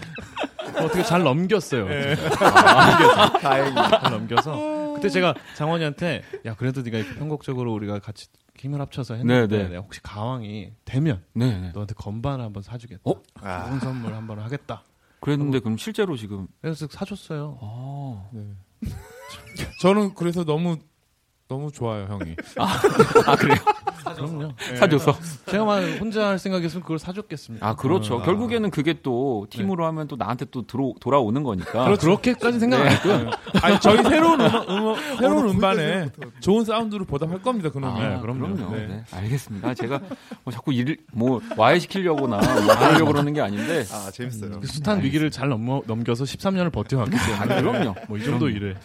[0.85, 1.89] 어떻게 잘 넘겼어요.
[1.89, 2.14] 네.
[3.41, 3.75] 다행히.
[3.75, 9.57] 잘 넘겨서 그때 제가 장원이한테 야 그래도 네가 이렇게 편곡적으로 우리가 같이 힘을 합쳐서 했는데
[9.57, 9.77] 네, 네.
[9.77, 11.71] 혹시 가왕이 되면 네, 네.
[11.73, 13.03] 너한테 건반 한번 사주겠다.
[13.05, 13.14] 어?
[13.41, 14.83] 아, 좋은 선물 한번 하겠다.
[15.21, 17.59] 그랬는데 그럼 실제로 지금 그래서 사줬어요.
[17.62, 18.31] 아,
[19.80, 20.78] 저는 그래서 너무
[21.51, 22.36] 너무 좋아요 형이.
[22.59, 22.78] 아
[23.36, 23.57] 그래요?
[24.16, 24.53] 그럼요.
[24.78, 27.66] 사줘서 제가만 혼자 할 생각이었으면 그걸 사줬겠습니까?
[27.68, 28.16] 아 그렇죠.
[28.16, 31.96] 어, 결국에는 그게 또 팀으로 하면 또 나한테 또 들어 돌아오는 거니까.
[31.96, 33.30] 그렇게까지 생각 안 했고요.
[33.62, 38.01] 아니 저희 새로운 음악, 음악 새로운 음반에 좋은 사운드로 보답할 겁니다 그놈이.
[38.01, 38.55] 아, 네, 그럼요.
[38.55, 38.76] 그럼요.
[38.76, 38.86] 네.
[38.86, 39.74] 네, 알겠습니다.
[39.74, 40.01] 제가
[40.44, 43.84] 뭐 자꾸 일을 뭐 와해시키려고나 뭐 하려고 그러는 게 아닌데.
[43.90, 44.61] 아, 재밌어요.
[44.61, 47.94] 그 숱한 위기를 잘 넘어, 넘겨서 13년을 버텨왔기 때문에 아, 그럼요.
[48.09, 48.76] 뭐 이 정도 일을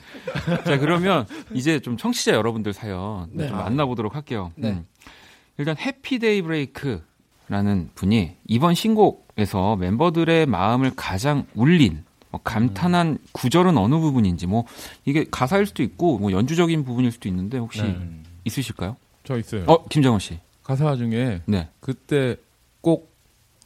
[0.65, 3.47] 자 그러면 이제 좀 청취자 여러분 들 사연 네.
[3.47, 4.51] 좀 만나보도록 할게요.
[4.55, 4.71] 네.
[4.71, 4.85] 음.
[5.57, 14.47] 일단 해피데이 브레이크라는 분이 이번 신곡에서 멤버들의 마음을 가장 울린 뭐 감탄한 구절은 어느 부분인지
[14.47, 14.65] 뭐
[15.05, 17.97] 이게 가사일 수도 있고 뭐 연주적인 부분일 수도 있는데 혹시 네.
[18.43, 18.97] 있으실까요?
[19.23, 19.63] 저 있어요.
[19.67, 20.39] 어 김정은 씨.
[20.63, 21.69] 가사 중에 네.
[21.79, 22.35] 그때
[22.81, 23.13] 꼭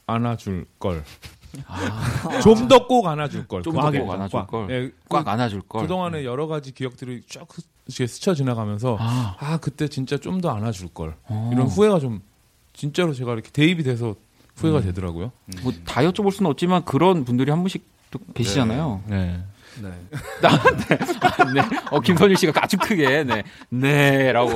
[0.05, 1.03] 안아줄 걸.
[2.43, 3.63] 좀더 꼭 안아줄 걸.
[3.63, 4.47] 좀더 꽉, 꼭 안아줄 꽉.
[4.47, 4.69] 걸.
[4.71, 5.81] 예, 꽉 안아줄 걸.
[5.81, 10.49] 그동안에 여러 가지 기억들이 쫙 스- 이렇게 스쳐 지나가면서 아, 아 그때 진짜 좀 더
[10.51, 11.15] 안아줄 걸.
[11.25, 11.49] 어.
[11.51, 12.21] 이런 후회가 좀
[12.73, 14.15] 진짜로 제가 이렇게 대입이 돼서
[14.55, 15.31] 후회가 되더라고요.
[15.63, 19.03] 뭐다 여쭤볼 수는 없지만 그런 분들이 한 분씩 또 계시잖아요.
[19.07, 19.43] 네.
[19.81, 19.89] 네.
[20.47, 21.61] 아, 네.
[21.91, 23.43] 어, 김선일 씨가 아주 크게, 네.
[23.69, 24.51] 네 라고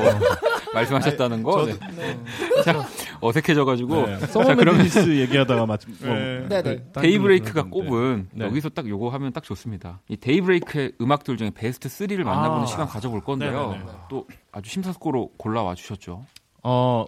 [0.73, 1.65] 말씀하셨다는 거.
[1.65, 1.73] 네.
[2.63, 2.85] 자,
[3.21, 4.05] 어색해져가지고.
[4.07, 4.19] 네.
[4.19, 6.47] 자, Summer 그러면 Madness 얘기하다가 마침 뭐, 네.
[6.47, 6.83] 네, 네.
[6.91, 8.45] 딴 데이브레이크가 꼽은 네.
[8.45, 10.01] 여기서 딱 요거 하면 딱 좋습니다.
[10.09, 12.65] 이 데이브레이크의 음악들 중에 베스트 3를 만나보는 아.
[12.65, 13.71] 시간 가져볼 건데요.
[13.71, 13.91] 네네네.
[14.09, 16.25] 또 아주 심사숙고로 골라와 주셨죠.
[16.63, 17.05] 어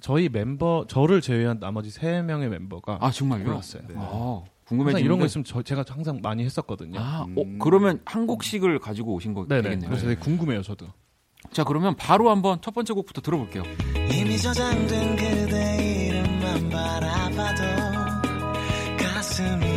[0.00, 3.44] 저희 멤버 저를 제외한 나머지 세 명의 멤버가 아, 정말요?
[3.44, 3.82] 골랐어요.
[3.96, 5.04] 아, 항상 궁금해지는데.
[5.04, 6.98] 이런 거 있으면 저, 제가 항상 많이 했었거든요.
[7.00, 7.58] 아, 어, 음.
[7.58, 9.62] 그러면 한 곡씩을 가지고 오신 거 네네.
[9.62, 9.88] 되겠네요.
[9.90, 10.88] 그래서 되게 궁금해요, 저도.
[11.52, 13.62] 자, 그러면 바로 한번 첫 번째 곡부터 들어볼게요.
[14.12, 17.62] 이미 저장된 그대 이름만 바라봐도
[18.98, 19.75] 가슴이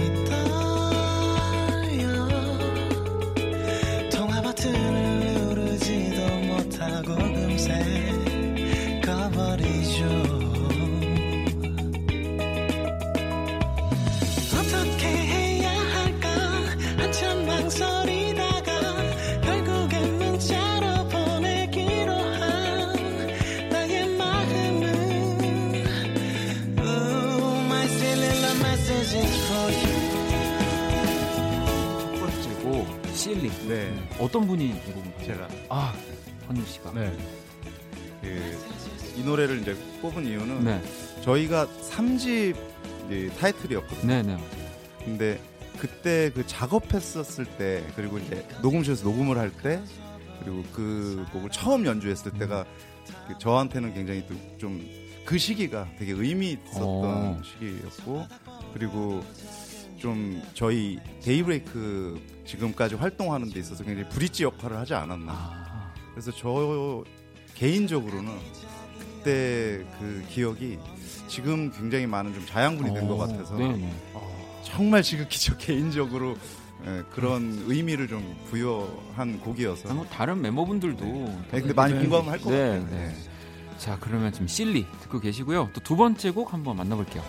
[33.70, 34.09] 네.
[34.20, 35.93] 어떤 분이 이 곡을 제가 아,
[36.47, 36.91] 헌유 씨가.
[36.93, 37.15] 네.
[38.22, 38.57] 그,
[39.17, 40.82] 이 노래를 이제 뽑은 이유는 네.
[41.22, 42.55] 저희가 3집
[43.39, 44.07] 타이틀이었거든요.
[44.07, 44.38] 네, 네.
[45.03, 45.41] 근데
[45.78, 49.82] 그때 그 작업했었을 때 그리고 이제 녹음실에서 녹음을 할 때
[50.43, 52.65] 그리고 그 곡을 처음 연주했을 때가
[53.28, 54.26] 그 저한테는 굉장히
[54.57, 57.41] 좀 그 시기가 되게 의미 있었던 어.
[57.43, 58.26] 시기였고
[58.74, 59.24] 그리고
[59.99, 65.31] 좀 저희 데이브레이크 지금까지 활동하는 데 있어서 굉장히 브릿지 역할을 하지 않았나.
[65.31, 67.03] 아, 그래서 저
[67.55, 68.31] 개인적으로는
[68.97, 70.79] 그때 그 기억이
[71.27, 73.93] 지금 굉장히 많은 좀 자양분이 된것 어, 같아서 네, 네.
[74.63, 76.35] 정말 지극히 저 개인적으로
[76.85, 82.51] 예, 그런 의미를 좀 부여한 곡이어서 아, 뭐 다른 멤버분들도 네, 근데 많이 공감을 할것
[82.51, 82.87] 네, 같아요.
[82.89, 83.15] 네.
[83.77, 85.69] 자, 그러면 지금 실리 듣고 계시고요.
[85.73, 87.21] 또 두 번째 곡 한번 만나볼게요.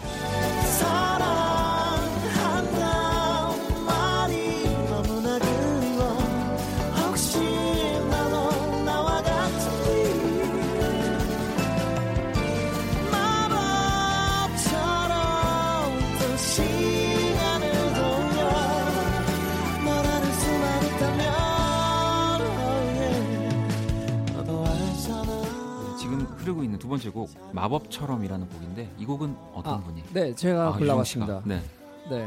[26.91, 30.03] 번째 곡 마법처럼이라는 곡인데 이 곡은 어떤 아, 분이?
[30.13, 31.43] 네, 제가 아, 골라봤습니다.
[31.47, 31.61] 네.
[32.11, 32.27] 네.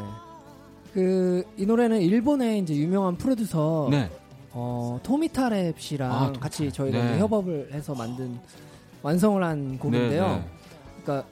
[0.93, 4.09] 그 이 노래는 일본의 이제 유명한 프로듀서 네.
[4.51, 6.31] 어, 토미타랩 씨랑 아.
[6.33, 7.19] 같이 저희가 네.
[7.19, 8.37] 협업을 해서 만든
[9.01, 10.27] 완성을 한 곡인데요.
[10.27, 10.45] 네, 네.
[11.03, 11.27] 그러니까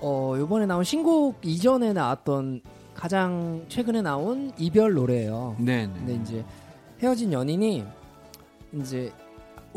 [0.00, 2.62] 어, 요번에 나온 신곡 이전에 나왔던
[2.94, 5.56] 가장 최근에 나온 이별 노래예요.
[5.58, 5.92] 네, 네.
[5.94, 6.44] 근데 이제
[7.00, 7.84] 헤어진 연인이
[8.74, 9.12] 이제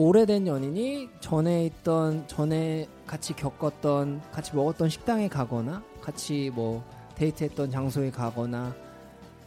[0.01, 6.83] 오래된 연인이 전에 있던 전에 같이 겪었던 같이 먹었던 식당에 가거나 같이 뭐
[7.13, 8.75] 데이트했던 장소에 가거나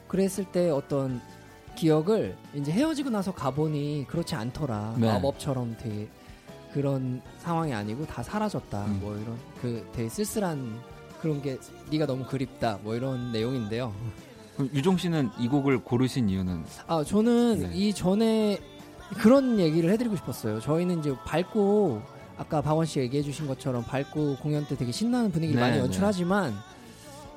[0.06, 1.20] 그랬을 때 어떤
[1.74, 5.08] 기억을 이제 헤어지고 나서 가보니 그렇지 않더라 네.
[5.08, 6.08] 마법처럼 되게
[6.72, 8.98] 그런 상황이 아니고 다 사라졌다 음.
[9.02, 10.80] 뭐 이런 그 되게 쓸쓸한
[11.20, 11.58] 그런 게
[11.90, 13.92] 네가 너무 그립다 뭐 이런 내용인데요.
[14.54, 17.70] 그럼 유종 씨는 이 곡을 고르신 이유는 아 저는 네.
[17.74, 18.60] 이 전에
[19.14, 20.60] 그런 얘기를 해드리고 싶었어요.
[20.60, 22.02] 저희는 이제 밝고
[22.36, 25.84] 아까 박원 씨 얘기해주신 것처럼 밝고 공연 때 되게 신나는 분위기를 네, 많이 네.
[25.84, 26.54] 연출하지만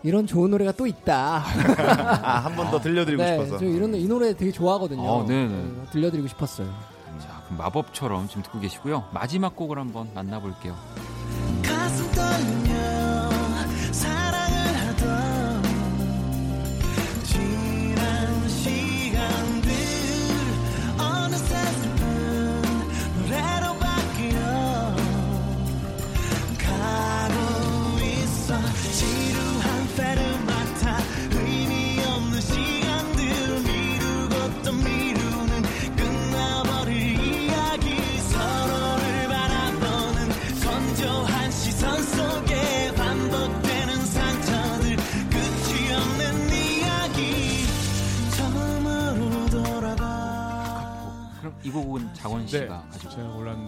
[0.03, 1.43] 이런 좋은 노래가 또 있다.
[2.23, 3.57] 아, 한 번더 들려드리고 네, 싶어서.
[3.57, 5.01] 저 이런 노- 이 노래 되게 좋아하거든요.
[5.01, 5.53] 어, 네네.
[5.53, 6.67] 어, 들려드리고 싶었어요.
[7.19, 9.05] 자, 그럼 마법처럼 지금 듣고 계시고요.
[9.11, 10.75] 마지막 곡을 한번 만나볼게요.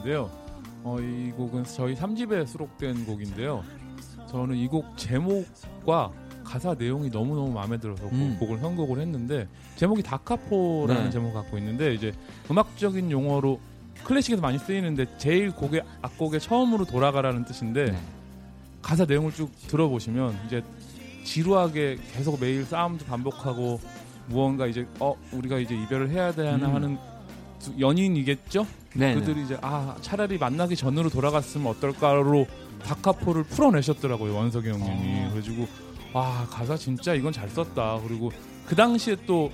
[0.09, 0.29] 골랐는데요.
[0.83, 3.63] 어, 이 곡은 저희 3집에 수록된 곡인데요.
[4.29, 6.11] 저는 이 곡 제목과
[6.43, 8.37] 가사 내용이 너무너무 마음에 들어서 그 음.
[8.39, 11.09] 곡을 선곡을 했는데 제목이 다카포라는 네.
[11.11, 12.11] 제목을 갖고 있는데 이제
[12.49, 13.59] 음악적인 용어로
[14.03, 17.97] 클래식에서 많이 쓰이는데 제일 곡의 악곡에 처음으로 돌아가라는 뜻인데 네.
[18.81, 20.63] 가사 내용을 쭉 들어보시면 이제
[21.23, 23.79] 지루하게 계속 매일 싸움도 반복하고
[24.27, 26.75] 무언가 이제 어 우리가 이제 이별을 해야 되나 음.
[26.75, 26.97] 하는
[27.59, 28.65] 두- 연인이겠죠?
[28.95, 29.19] 네, 네.
[29.19, 32.47] 그들이 이제 아 차라리 만나기 전으로 돌아갔으면 어떨까로
[32.83, 35.29] 다카포를 풀어내셨더라고요 원석이 형님이 아.
[35.29, 35.67] 그래가지고
[36.13, 38.31] 와 가사 진짜 이건 잘 썼다 그리고
[38.65, 39.51] 그 당시에 또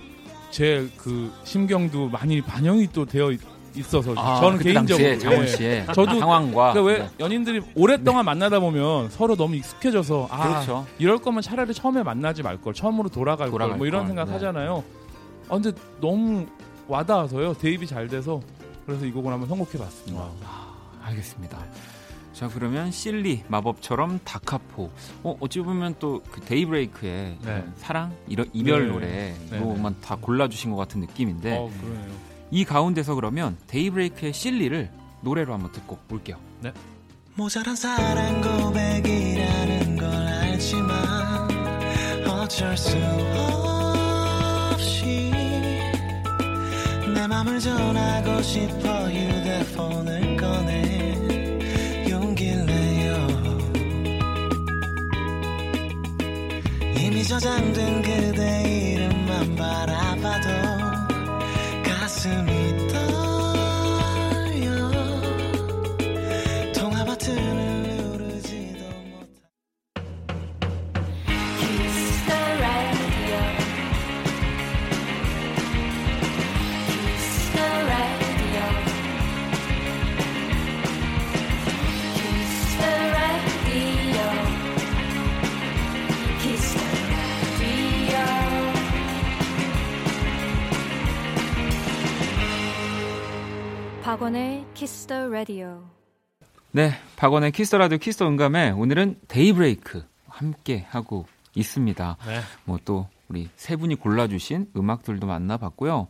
[0.52, 3.42] 제 그 심경도 많이 반영이 또 되어 있,
[3.76, 5.48] 있어서 아, 저는 개인적으로 당시에 장원 예.
[5.48, 7.10] 씨의 저도 상황과 그러니까 왜 네.
[7.20, 10.86] 연인들이 오랫동안 만나다 보면 서로 너무 익숙해져서 아 그렇죠.
[10.98, 14.26] 이럴 거면 차라리 처음에 만나지 말 걸 처음으로 돌아갈 걸 돌아갈 뭐 이런 걸, 생각
[14.28, 14.32] 네.
[14.34, 14.82] 하잖아요.
[15.50, 16.46] 아 근데 너무
[16.88, 18.40] 와닿아서요 대입이 잘 돼서
[18.86, 20.30] 그래서 이 곡을 한번 선곡해봤습니다.
[21.04, 21.60] 알겠습니다.
[22.34, 24.92] 자 그러면 Silly 마법처럼 다카포
[25.24, 27.64] 어, 어찌 보면 또 그 데이브레이크의 네.
[27.78, 29.34] 사랑 이런 이별 네.
[29.52, 32.14] 노래로만 다 골라주신 것 같은 느낌인데 어 그러네요.
[32.52, 34.90] 이 가운데서 그러면 데이브레이크의 Silly를
[35.22, 36.38] 노래로 한번 듣고 올게요.
[37.36, 41.50] 모자란 사랑 고백이라는 걸 알지만
[42.28, 42.98] 어쩔 수
[44.74, 45.32] 없이
[47.26, 53.28] 내 맘을 전하고 싶어 휴대폰을 꺼내 용기를 내요.
[57.00, 60.50] 이미 저장된 그대 이름만 바라봐도
[61.84, 62.85] 가슴이
[94.16, 95.84] 박원의 Kiss the Radio.
[96.72, 102.18] 네, 박원의 Kiss Radio 키스 음감회 오늘은 데이브레이크 함께 하고 있습니다.
[102.26, 102.40] 네.
[102.64, 106.08] 뭐 또 우리 세 분이 골라주신 음악들도 만나봤고요.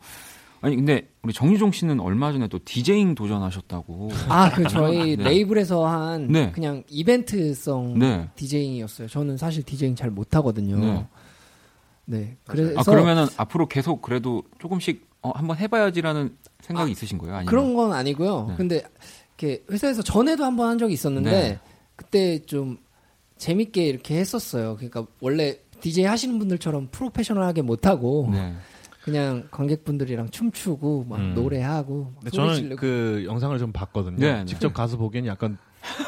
[0.60, 4.10] 아니 근데 우리 정유종 씨는 얼마 전에 또 디제잉 도전하셨다고.
[4.28, 5.24] 아, 그 저희 네.
[5.24, 6.52] 레이블에서 한 네.
[6.52, 8.28] 그냥 이벤트성 네.
[8.36, 9.08] DJing이었어요.
[9.08, 10.78] 저는 사실 디제잉 잘 못하거든요.
[10.78, 11.06] 네.
[12.06, 12.36] 네.
[12.46, 17.34] 그래서 아 그러면은 앞으로 계속 그래도 조금씩 어, 한번 해봐야지라는 생각이 있으신 거예요?
[17.34, 17.50] 아니면?
[17.50, 18.46] 그런 건 아니고요.
[18.50, 18.54] 네.
[18.56, 18.82] 근데
[19.38, 21.60] 이렇게 회사에서 전에도 한번 한 적이 있었는데 네.
[21.96, 22.78] 그때 좀
[23.36, 24.76] 재밌게 이렇게 했었어요.
[24.76, 28.54] 그러니까 원래 DJ 하시는 분들처럼 프로페셔널하게 못 하고 네.
[29.02, 31.34] 그냥 관객분들이랑 춤추고 막 음.
[31.34, 34.16] 노래하고 막 저는 지르고 그 영상을 좀 봤거든요.
[34.16, 34.44] 네, 네.
[34.46, 35.58] 직접 가서 보기엔 약간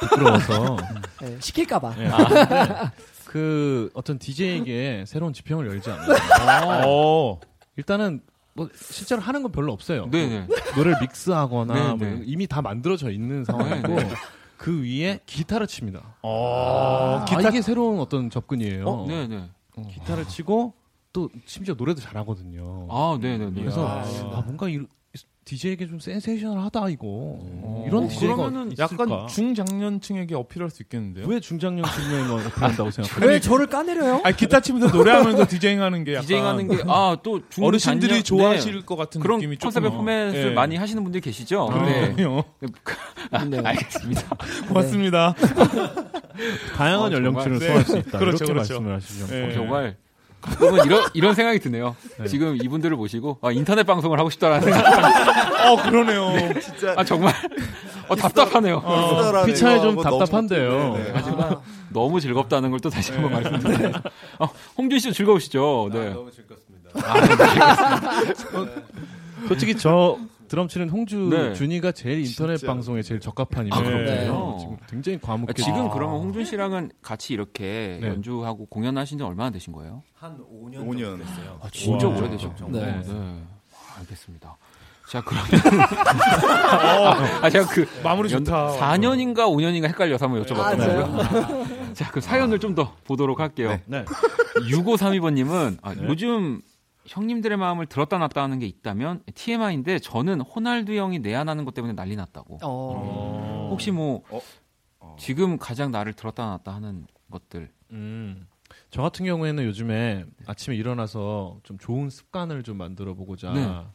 [0.01, 0.77] 부끄러워서.
[1.23, 1.95] 네, 시킬까봐.
[1.97, 2.91] 네, 근데
[3.29, 6.89] 그 어떤 DJ에게 새로운 지평을 열지 않아요.
[6.89, 7.39] 어.
[7.77, 8.23] 일단은
[8.55, 10.09] 뭐 실제로 하는 건 별로 없어요.
[10.11, 10.47] 네, 네.
[10.47, 12.23] 뭐 노래를 믹스하거나 네, 뭐 네.
[12.25, 14.15] 이미 다 만들어져 있는 상황이고 네, 네.
[14.57, 16.17] 그 위에 기타를 칩니다.
[16.23, 17.19] 어.
[17.21, 18.89] 아, 기타 이게 새로운 어떤 접근이에요.
[18.89, 19.45] 어, 네, 네.
[19.91, 20.73] 기타를 치고
[21.13, 22.89] 또 심지어 노래도 잘하거든요.
[22.91, 23.61] 아, 네, 네, 네.
[23.61, 24.01] 그래서 아.
[24.39, 24.81] 아, 뭔가 이,
[25.49, 27.07] DJ에게 좀 센세이셔널하다 이거.
[27.07, 31.27] 어, 이런 DJ가 그러면은 약간 중장년층에게 어필할 수 있겠는데요?
[31.27, 33.31] 왜 중장년 측면을 어필한다고 생각해요?
[33.31, 34.21] 왜 저를 까내려요?
[34.25, 39.21] 아니 기타 치면서 노래하면서 디제잉하는 게 약간 디제잉하는 게 아 또 어르신들이 좋아하실 것 같은
[39.21, 40.55] 그런 느낌이 컨셉의 포맷을 예.
[40.55, 41.69] 많이 하시는 분들이 계시죠.
[41.85, 42.13] 네.
[42.13, 42.45] 그래요.
[43.33, 43.59] 아, 네.
[43.65, 44.23] 알겠습니다.
[44.69, 45.35] 고맙습니다.
[46.77, 47.61] 다양한 어, 연령층을 정말.
[47.61, 48.19] 소화할 수 있다.
[48.19, 48.81] 그렇죠, 이렇게 그렇죠.
[48.81, 49.37] 말씀을 하시죠.
[49.37, 49.47] 예.
[49.47, 49.97] 어, 정말
[50.41, 51.97] 가끔은 이런 이런 생각이 드네요.
[52.19, 52.27] 네.
[52.27, 54.85] 지금 이분들을 보시고 아, 인터넷 방송을 하고 싶다라는 생각.
[55.69, 56.61] 어 그러네요.
[56.61, 57.35] 진짜 아 정말
[58.09, 58.81] 어, 답답하네요.
[58.85, 60.95] 어, 피차에 좀 너무 답답한데요.
[60.97, 61.11] 네, 네.
[61.15, 61.57] 하지만
[61.91, 63.51] 너무 즐겁다는 걸 또 다시 한번 네.
[63.51, 64.03] 말씀드립니다.
[64.39, 65.91] 어, 홍준 씨도 즐거우시죠?
[65.93, 66.11] 네.
[66.11, 66.91] 너무 즐겁습니다.
[69.49, 70.19] 솔직히 저
[70.49, 71.53] 드럼 치는 홍주 네.
[71.55, 72.73] 준이가 제일 인터넷 진짜.
[72.73, 74.05] 방송에 제일 적합한 아, 인물이에요.
[74.33, 74.59] 그렇군요.
[74.59, 75.51] 지금 굉장히 과묵해.
[75.51, 78.09] 아, 지금 그러면 홍준 씨랑은 같이 이렇게 네.
[78.09, 80.03] 연주하고 공연하신 지 얼마나 되신 거예요?
[80.15, 81.01] 한 5년, 5년.
[81.01, 81.59] 정도 됐어요.
[81.63, 82.17] 아, 진짜 와.
[82.19, 82.69] 오래되셨죠.
[82.71, 83.03] 네.
[83.11, 84.57] 아, 알겠습니다.
[85.11, 85.47] 자, 그러면.
[87.43, 87.87] 아, 제가 그.
[88.03, 88.77] 마무리 연- 좋다.
[88.79, 91.95] 4년인가 5년인가 헷갈려서 한번 아, 여쭤봤거든요.
[91.95, 93.79] 자, 그 사연을 좀 더 보도록 할게요.
[93.87, 94.05] 네.
[94.71, 96.03] 6532번님은 아, 네.
[96.09, 96.61] 요즘
[97.09, 102.17] 형님들의 마음을 들었다 놨다 하는 게 있다면 TMI인데 저는 호날두 형이 내한하는 것 때문에 난리
[102.17, 102.59] 났다고.
[102.63, 103.69] 어.
[103.71, 104.41] 혹시 뭐 어?
[105.01, 105.17] 어.
[105.19, 107.71] 지금 가장 나를 들었다 놨다 하는 것들.
[107.93, 108.47] 음.
[108.91, 113.87] 저 같은 경우에는 요즘에 아침에 일어나서 좀 좋은 습관을 좀 만들어 보고자 네.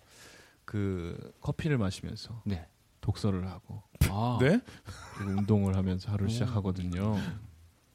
[0.65, 2.67] 그 커피를 마시면서 네.
[3.01, 4.59] 독서를 하고 아, 네?
[5.17, 7.17] 그리고 운동을 하면서 하루를 시작하거든요.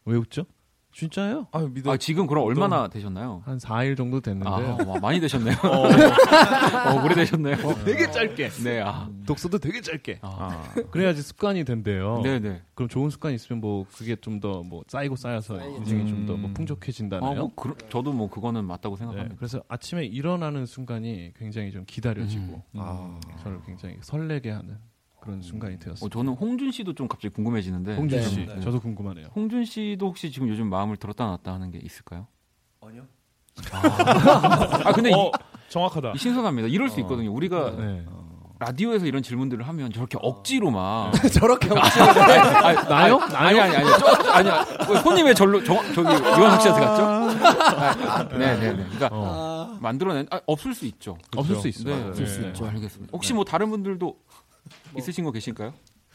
[0.05, 0.45] 왜 웃죠?
[1.03, 1.47] 진짜예요?
[1.53, 1.93] 아 믿어.
[1.93, 3.41] 아, 지금 그럼 얼마나 되셨나요?
[3.45, 5.55] 한 4일 정도 아, 됐는데 와, 많이 되셨네요.
[5.63, 5.85] 어,
[7.05, 7.57] 오래 되셨네요.
[7.85, 9.09] 되게 짧게 네, 아.
[9.25, 10.65] 독서도 되게 짧게 아.
[10.91, 12.21] 그래야지 습관이 된대요.
[12.25, 12.63] 네네.
[12.75, 16.55] 그럼 좋은 습관이 있으면 뭐 그게 좀 더 뭐 쌓이고 쌓여서 인생이 좀 더뭐 음.
[16.55, 17.31] 풍족해진다나요?
[17.31, 19.37] 아, 뭐, 그, 저도 뭐 그거는 맞다고 네, 생각합니다.
[19.37, 22.81] 그래서 아침에 일어나는 순간이 굉장히 좀 기다려지고 음.
[22.81, 23.21] 아.
[23.45, 24.79] 저를 굉장히 설레게 하는
[25.21, 26.05] 그런 순간이 되었습니다.
[26.05, 27.97] 어, 저는 홍준 씨도 좀 갑자기 궁금해지는데.
[27.97, 28.25] 홍준 네.
[28.25, 28.61] 씨, 네.
[28.61, 29.27] 저도 궁금하네요.
[29.35, 32.27] 홍준 씨도 혹시 지금 요즘 마음을 들었다 놨다 하는 게 있을까요?
[32.81, 33.05] 아니요.
[33.73, 35.33] 아, 근데 어,
[35.69, 36.13] 정확하다.
[36.15, 36.69] 이, 신선합니다.
[36.69, 37.33] 이럴 수 있거든요.
[37.33, 38.05] 우리가 네.
[38.61, 41.13] 라디오에서 이런 질문들을 하면 저렇게 억지로 막.
[41.33, 43.19] 저렇게 없이 아니, 나요?
[43.19, 43.89] 아니, 아니, 아니.
[43.99, 44.67] 저, 아니야.
[44.89, 47.03] 왜 손이 왜 절로, 저, 저기, 이완석 씨한테 갔죠?
[47.05, 48.85] 아, 네네네.
[48.85, 49.79] 그러니까 어.
[49.81, 51.19] 만들어낸, 아, 없을 수 있죠.
[51.37, 51.61] 없을 그렇죠.
[51.61, 51.97] 수 있어요.
[51.97, 52.49] 네, 없을 수 네.
[52.49, 52.67] 있죠.
[52.67, 53.11] 알겠습니다.
[53.13, 54.17] 혹시 뭐 다른 분들도
[54.97, 55.73] 있으신 거 계실까요?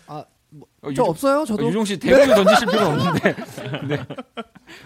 [0.08, 1.46] 아, 뭐, 어, 저 유정- 없어요.
[1.46, 3.36] 저도 어, 유정 씨 대본을 던지실 필요는 없는데.
[3.88, 4.06] 네.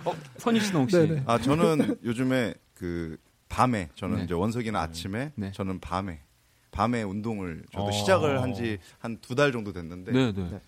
[0.05, 0.97] 어, 선희 씨는 혹시?
[0.97, 1.23] 네네.
[1.25, 3.17] 아 저는 요즘에 그
[3.49, 4.23] 밤에 저는 네.
[4.23, 5.51] 이제 원석이는 아침에 네.
[5.51, 6.21] 저는 밤에
[6.71, 7.91] 밤에 운동을 저도 어.
[7.91, 10.59] 시작을 한 지 한 두 달 정도 됐는데 네, 네.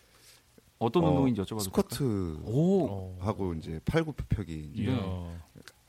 [0.79, 1.83] 어떤 어, 운동인지 여쭤봐도 될까요?
[1.83, 3.17] 스쿼트 오.
[3.19, 5.37] 하고 이제 팔굽혀펴기 이제 네.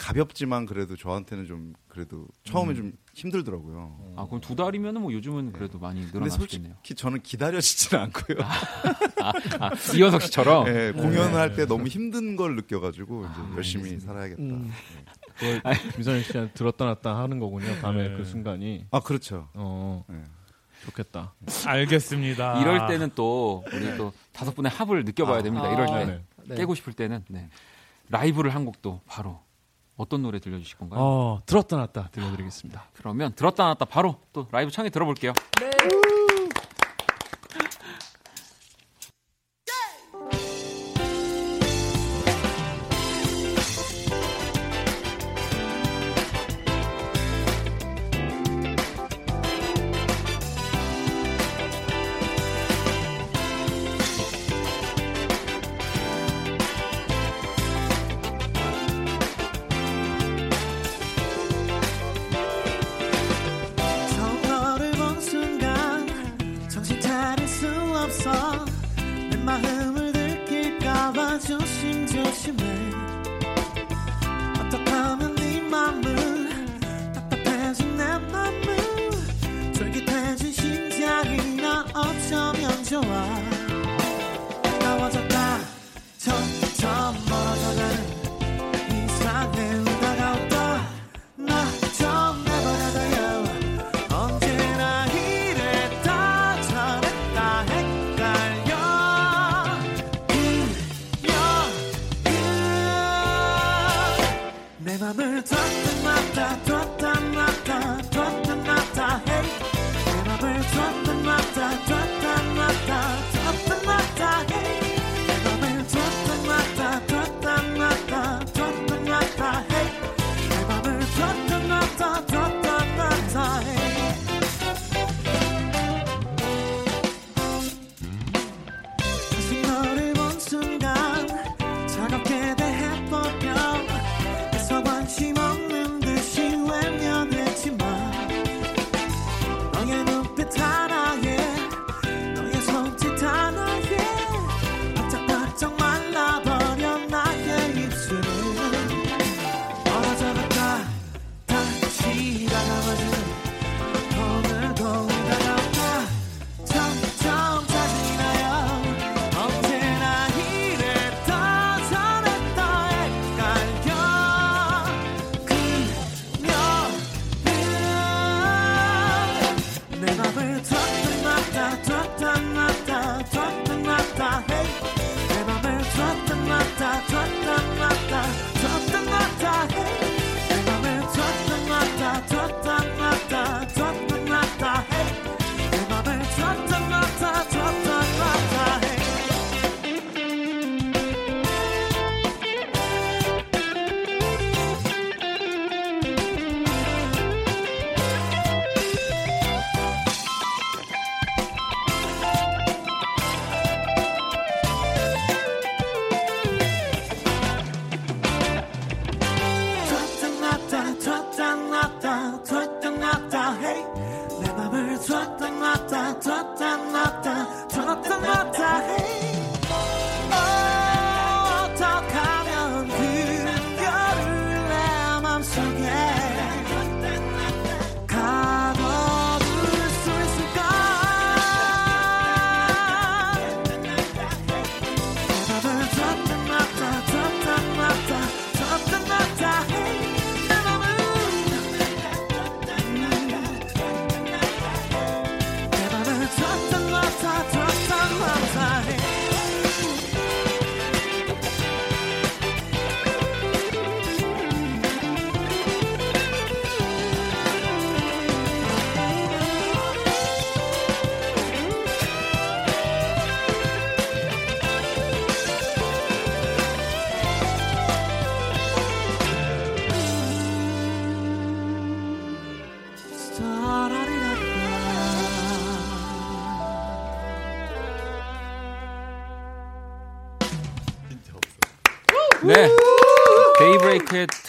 [0.01, 2.77] 가볍지만 그래도 저한테는 좀 그래도 처음에 음.
[2.77, 4.15] 좀 힘들더라고요.
[4.17, 5.53] 아 그럼 두 달이면 뭐 요즘은 네.
[5.53, 5.83] 그래도 네.
[5.83, 6.39] 많이 늘어났겠네요.
[6.39, 8.39] 솔직히 저는 기다려지지는 않고요.
[8.41, 9.29] 아,
[9.61, 11.67] 아, 아, 이현석 씨처럼 네, 네, 공연할 때 네.
[11.67, 14.43] 너무 힘든 걸 느껴가지고 아, 이제 열심히 살아야겠다.
[14.43, 14.73] 음.
[15.41, 15.61] 네.
[15.95, 17.67] 김선영 씨한테 들었다 놨다 하는 거군요.
[17.83, 18.17] 밤에 네.
[18.17, 18.87] 그 순간이.
[18.91, 19.49] 아 그렇죠.
[19.53, 20.05] 어.
[20.87, 21.35] 좋겠다.
[21.67, 22.63] 알겠습니다.
[22.63, 25.43] 이럴 때는 또 우리 또 다섯 분의 합을 느껴봐야 아.
[25.43, 25.71] 됩니다.
[25.71, 27.23] 이럴 아, 때 깨고 싶을 때는
[28.09, 29.41] 라이브를 한 곡도 바로
[30.01, 31.01] 어떤 노래 들려주실 건가요?
[31.01, 32.81] 어, 들었다 놨다 들려드리겠습니다.
[32.81, 35.35] 아, 그러면 들었다 놨다 바로 또 라이브 창에 들어볼게요.
[35.61, 35.70] 네.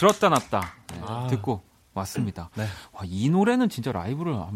[0.01, 1.27] 들었다 놨다 네, 아.
[1.27, 1.61] 듣고
[1.93, 2.49] 왔습니다.
[2.55, 2.65] 네.
[2.91, 4.51] 와, 이 노래는 진짜 라이브를 어,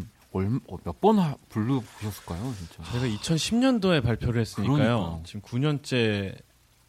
[0.84, 2.92] 몇번 불러 보셨을까요, 진짜?
[2.92, 4.78] 제가 2010년도에 발표를 했으니까요.
[4.78, 5.20] 그러니까.
[5.24, 6.36] 지금 9년째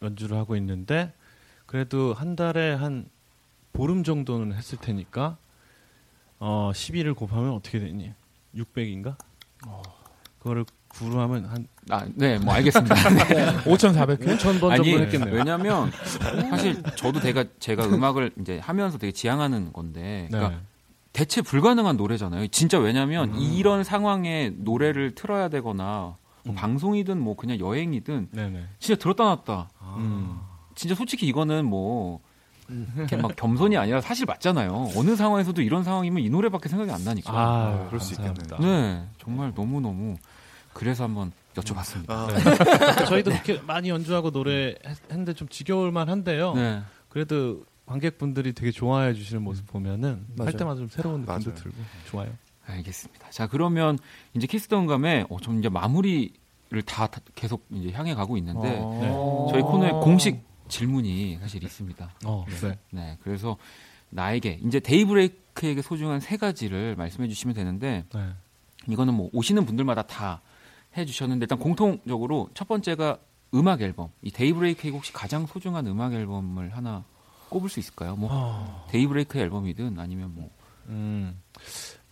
[0.01, 1.13] 연주를 하고 있는데
[1.67, 3.07] 그래도 한 달에 한
[3.73, 5.37] 보름 정도는 했을 테니까
[6.39, 8.11] 어, 12를 곱하면 어떻게 되니?
[8.55, 9.17] 600인가?
[9.67, 9.83] 어.
[10.39, 12.95] 그거를 구루 하면 한 아, 네, 뭐 알겠습니다.
[13.63, 14.37] 5,400회?
[14.37, 15.33] 5,000번 아니, 했겠네요.
[15.33, 15.91] 왜냐면
[16.49, 20.61] 사실 저도 제가 제가 음악을 이제 하면서 되게 지향하는 건데 그러니까 네.
[21.13, 22.47] 대체 불가능한 노래잖아요.
[22.47, 23.39] 진짜 왜냐면 음.
[23.39, 26.55] 이런 상황에 노래를 틀어야 되거나 뭐 음.
[26.55, 28.65] 방송이든 뭐 그냥 여행이든 네네.
[28.79, 29.69] 진짜 들었다 놨다.
[29.79, 29.95] 아.
[29.97, 30.39] 음.
[30.75, 32.19] 진짜 솔직히 이거는 뭐
[32.69, 34.89] 이렇게 막 겸손이 아니라 사실 맞잖아요.
[34.95, 37.31] 어느 상황에서도 이런 상황이면 이 노래밖에 생각이 안 나니까.
[37.31, 38.59] 아, 아 그럴 수 있겠네요.
[38.59, 40.15] 네, 정말 너무 너무
[40.77, 42.09] 그래서 한번 여쭤봤습니다.
[42.09, 43.05] 아, 네.
[43.05, 46.53] 저희도 그렇게 많이 연주하고 노래 했- 했는데 좀 지겨울 만 한데요.
[46.53, 46.81] 네.
[47.09, 50.47] 그래도 관객분들이 되게 좋아해 주시는 모습 보면은 맞아요.
[50.47, 51.55] 할 때마다 좀 새로운 느낌도 맞아요.
[51.55, 51.77] 들고
[52.09, 52.29] 좋아요.
[52.67, 53.29] 알겠습니다.
[53.31, 53.97] 자, 그러면
[54.33, 59.47] 이제 키스던 감에 어, 좀 이제 마무리를 다, 다 계속 이제 향해 가고 있는데 어.
[59.51, 62.11] 저희 코너에 공식 질문이 사실 있습니다.
[62.25, 62.77] 어, 네.
[62.91, 63.55] 네, 그래서
[64.09, 68.27] 나에게 이제 데이브레이크에게 소중한 세 가지를 말씀해 주시면 되는데 네.
[68.89, 70.41] 이거는 뭐 오시는 분들마다 다
[70.97, 73.19] 해주셨는데 일단 공통적으로 첫 번째가
[73.53, 74.09] 음악 앨범.
[74.21, 77.05] 이 데이브레이크에게 혹시 가장 소중한 음악 앨범을 하나
[77.49, 78.15] 꼽을 수 있을까요?
[78.15, 80.49] 뭐 어, 데이브레이크 앨범이든 아니면 뭐
[80.87, 81.39] 음,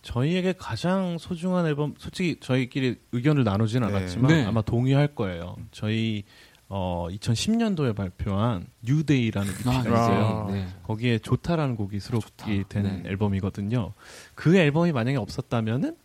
[0.02, 3.86] 저희에게 가장 소중한 앨범, 솔직히 저희끼리 의견을 나누진 네.
[3.88, 4.44] 않았지만 네.
[4.44, 5.56] 아마 동의할 거예요.
[5.72, 6.24] 저희
[6.68, 10.48] 어, 2010년도에 발표한 New Day라는 아, EP가 있어요.
[10.50, 10.66] 네.
[10.84, 12.46] 거기에 좋다라는 곡이 수록이 좋다.
[12.68, 13.02] 된 네.
[13.06, 13.92] 앨범이거든요.
[14.34, 15.96] 그 앨범이 만약에 없었다면은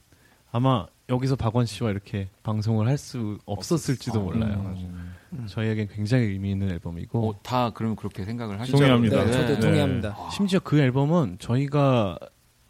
[0.52, 4.76] 아마 여기서 박원 씨와 이렇게 방송을 할 수 없었을지도 아, 몰라요.
[4.78, 5.46] 음.
[5.48, 8.78] 저희에겐 굉장히 의미 있는 앨범이고 어, 다 그럼 그렇게 생각을 하시죠?
[8.78, 9.26] 동의합니다.
[9.26, 9.60] 네, 저도 네.
[9.60, 10.16] 동의합니다.
[10.32, 12.18] 심지어 그 앨범은 저희가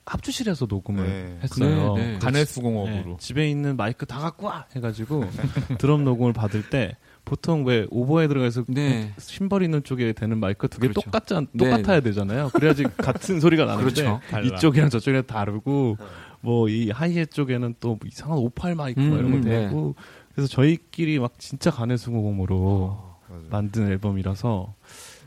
[0.05, 1.39] 합주실에서 녹음을 네.
[1.43, 1.93] 했어요.
[1.95, 2.19] 네, 네.
[2.19, 3.17] 간의 네, 수공업으로.
[3.19, 5.25] 집에 있는 마이크 다 갖고 와 해가지고
[5.79, 9.13] 드럼 녹음을 받을 때 보통 왜 오버에 들어가서 네.
[9.19, 11.01] 심벌 있는 쪽에 되는 마이크 두개 그렇죠.
[11.01, 11.69] 똑같지 않, 네.
[11.69, 12.49] 똑같아야 되잖아요.
[12.53, 14.55] 그래야지 같은 소리가 나는데 그렇죠.
[14.55, 15.97] 이쪽이랑 저쪽이랑 다르고
[16.41, 19.67] 뭐 이 하이에 쪽에는 또뭐 이상한 오팔 마이크 뭐 이런 거 음, 네.
[19.67, 19.95] 대고
[20.33, 23.43] 그래서 저희끼리 막 진짜 간의 수공업으로 맞아요.
[23.49, 24.73] 만든 앨범이라서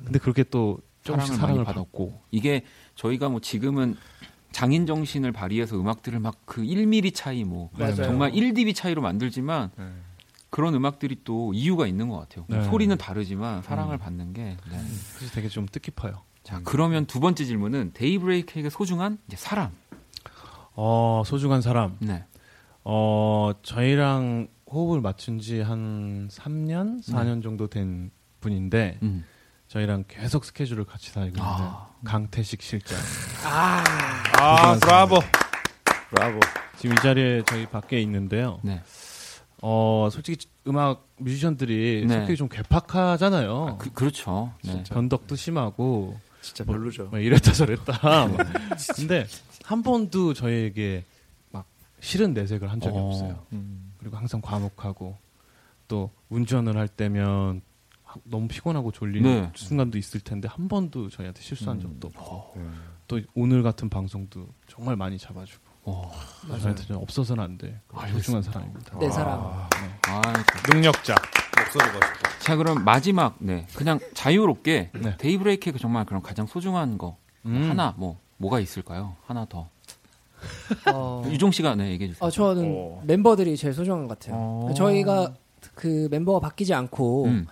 [0.05, 3.97] 근데 그렇게 또 조금씩 사랑을, 사랑을, 받았고 이게 저희가 뭐 지금은
[4.53, 7.97] 장인 정신을 발휘해서 음악들을 막 그 1mm 차이 뭐 맞아요.
[7.97, 9.85] 정말 1dB 차이로 만들지만 네.
[10.51, 12.45] 그런 음악들이 또 이유가 있는 것 같아요.
[12.49, 12.63] 네.
[12.65, 13.99] 소리는 다르지만 사랑을 음.
[13.99, 14.43] 받는 게.
[14.71, 14.81] 네.
[15.17, 16.23] 그래서 되게 좀 뜻깊어요.
[16.45, 19.73] 자 그러면 두 번째 질문은 데이브레이크에게 소중한 이제 사람.
[20.75, 22.25] 어 소중한 사람 네.
[22.85, 28.11] 어 저희랑 호흡을 맞춘 지 한 3년, 4년 정도 된
[28.41, 29.25] 분인데 음.
[29.69, 31.89] 저희랑 계속 스케줄을 같이 다니고 있는 아.
[32.05, 32.99] 강태식 실장.
[33.45, 35.21] 아, 브라보.
[36.11, 36.41] 브라보.
[36.79, 38.59] 지금 이 자리에 저희 밖에 있는데요.
[38.63, 38.83] 네.
[39.63, 42.15] 어 솔직히 음악 뮤지션들이 네.
[42.15, 43.79] 성격이 좀 괴팍하잖아요.
[43.81, 44.53] 그, 그렇죠.
[44.65, 44.83] 네.
[44.91, 47.09] 변덕도 심하고 진짜 별로죠.
[47.11, 47.99] 막 이랬다 저랬다.
[48.03, 48.37] 막.
[48.97, 49.27] 근데
[49.65, 51.05] 한 번도 저희에게
[51.51, 51.67] 막
[52.01, 53.07] 싫은 내색을 한 적이 어.
[53.09, 53.47] 없어요.
[53.53, 53.93] 음.
[53.99, 55.17] 그리고 항상 과묵하고
[55.89, 57.63] 또 운전을 할 때면
[58.03, 59.51] 하- 너무 피곤하고 졸리는 네.
[59.55, 61.83] 순간도 있을 텐데 한 번도 저희한테 실수한 음.
[61.83, 62.69] 적도 없고 네.
[63.09, 66.11] 또 오늘 같은 방송도 정말 많이 잡아주고 어.
[66.49, 67.81] 저희한테 좀 없어서는 안 돼.
[68.13, 68.99] 소중한 사람입니다.
[68.99, 69.69] 내 사랑.
[70.09, 70.33] 아,
[70.71, 71.15] 능력자.
[71.59, 72.41] 목소리 멋있고.
[72.41, 75.17] 자 그럼 마지막 네 그냥 자유롭게 네.
[75.19, 77.71] 데이브레이크가 정말 그런 가장 소중한 거 음.
[77.71, 79.17] 하나 뭐 뭐가 있을까요?
[79.27, 79.69] 하나 더
[80.93, 82.27] 어, 유종 씨가 네 얘기해 주세요.
[82.27, 83.03] 어, 저는 어.
[83.07, 84.37] 멤버들이 제일 소중한 것 같아요.
[84.39, 84.75] 어.
[84.77, 85.33] 저희가
[85.75, 87.47] 그 멤버가 바뀌지 않고 음,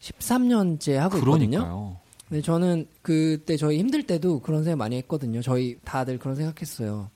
[0.00, 1.58] 13년째 하고 있거든요.
[1.58, 1.96] 그러니까요.
[2.28, 5.40] 근데 저는 그때 저희 힘들 때도 그런 생각 많이 했거든요.
[5.42, 7.10] 저희 다들 그런 생각했어요.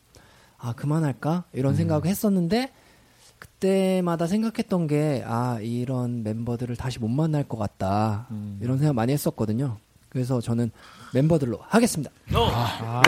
[0.58, 2.70] 아 그만할까 이런 생각을 했었는데
[3.40, 8.28] 그때마다 생각했던 게 아 이런 멤버들을 다시 못 만날 것 같다
[8.60, 9.78] 이런 생각 많이 했었거든요.
[10.10, 10.70] 그래서 저는
[11.14, 12.10] 멤버들로 하겠습니다.
[12.34, 13.02] 아,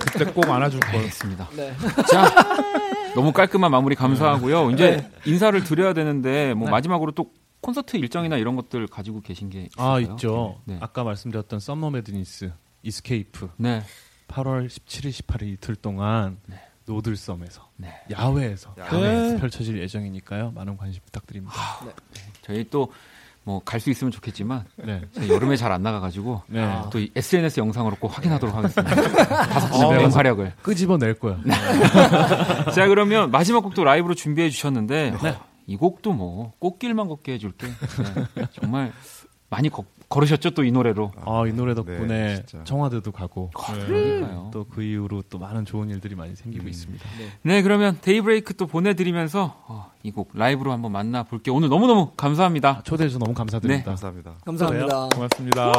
[0.00, 0.96] 그때 꼭 안아줄 걸.
[0.96, 1.48] 알겠습니다.
[1.54, 1.72] 네.
[2.10, 2.34] 자
[3.14, 4.70] 너무 깔끔한 마무리 감사하고요.
[4.72, 6.70] 이제 인사를 드려야 되는데 뭐 네.
[6.72, 7.30] 마지막으로 또
[7.60, 9.88] 콘서트 일정이나 이런 것들 가지고 계신 게 있을까요?
[9.88, 10.60] 아 있죠.
[10.64, 10.78] 네.
[10.80, 12.52] 아까 말씀드렸던 Summer Madness
[12.82, 13.82] Escape 네.
[14.28, 16.60] 8월 17일 18일 이틀 동안 네.
[16.86, 17.92] 노들섬에서 네.
[18.10, 19.32] 야외에서 야외.
[19.32, 20.52] 네, 펼쳐질 예정이니까요.
[20.52, 21.54] 많은 관심 부탁드립니다.
[22.42, 22.92] 저희 또
[23.48, 25.00] 뭐 갈 수 있으면 좋겠지만 네.
[25.28, 26.66] 여름에 잘 안 나가가지고 네.
[26.90, 28.94] 또이 SNS 영상으로 꼭 확인하도록 하겠습니다.
[29.48, 30.52] 다섯 시 어, 활약을.
[30.62, 31.38] 끄집어낼 거야.
[32.74, 37.68] 자 그러면 마지막 곡도 라이브로 준비해 주셨는데 어, 이 곡도 뭐 꽃길만 걷게 해줄게.
[38.34, 38.92] 네, 정말
[39.50, 41.12] 많이 거- 걸으셨죠 또 이 노래로.
[41.26, 42.64] 아, 이 노래 덕분에 네, 진짜.
[42.64, 44.50] 청와대도 가고 그러니까요.
[44.52, 47.04] 또그 이후로 또 많은 좋은 일들이 많이 생기고 있습니다.
[47.42, 51.54] 네 그러면 데이브레이크 또 보내드리면서 어, 이곡 라이브로 한번 만나 볼게요.
[51.54, 52.82] 오늘 너무 너무 감사합니다.
[52.84, 53.90] 초대해 주셔서 너무 감사드립니다.
[53.90, 54.34] 감사합니다.
[54.44, 55.08] 감사합니다.
[55.14, 55.72] 고맙습니다.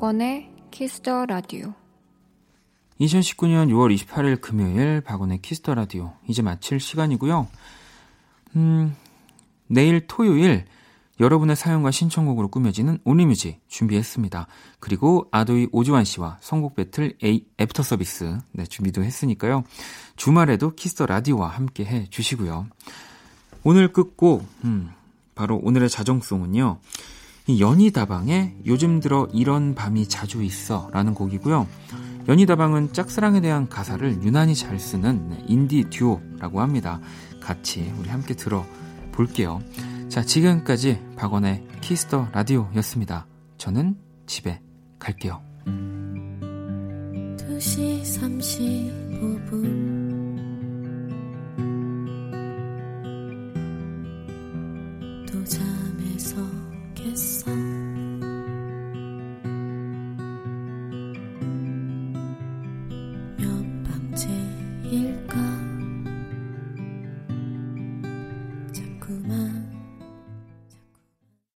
[0.00, 1.74] 박원의 Kiss the Radio
[3.02, 7.46] 2019년 6월 28일 금요일 박원의 Kiss the Radio 이제 마칠 시간이고요.
[8.56, 8.96] 음,
[9.66, 10.64] 내일 토요일
[11.20, 14.46] 여러분의 사연과 신청곡으로 꾸며지는 Only Music 준비했습니다.
[14.78, 19.64] 그리고 아도이 오주환 씨와 선곡 battle A 애프터 서비스 네, 준비도 했으니까요.
[20.16, 22.68] 주말에도 Kiss the Radio와 함께 해 주시고요.
[23.64, 24.92] 오늘 끝곡 음,
[25.34, 26.78] 바로 오늘의 자정송은요.
[27.50, 31.66] 이 연희다방의 요즘 들어 이런 밤이 자주 있어 라는 곡이고요.
[32.28, 37.00] 연희다방은 짝사랑에 대한 가사를 유난히 잘 쓰는 네, 인디 듀오라고 합니다.
[37.40, 39.60] 같이 우리 함께 들어볼게요.
[40.08, 43.26] 자, 지금까지 박원의 Kiss the Radio였습니다.
[43.58, 43.96] 저는
[44.26, 44.60] 집에
[45.00, 45.42] 갈게요.
[47.48, 49.89] 2시 35분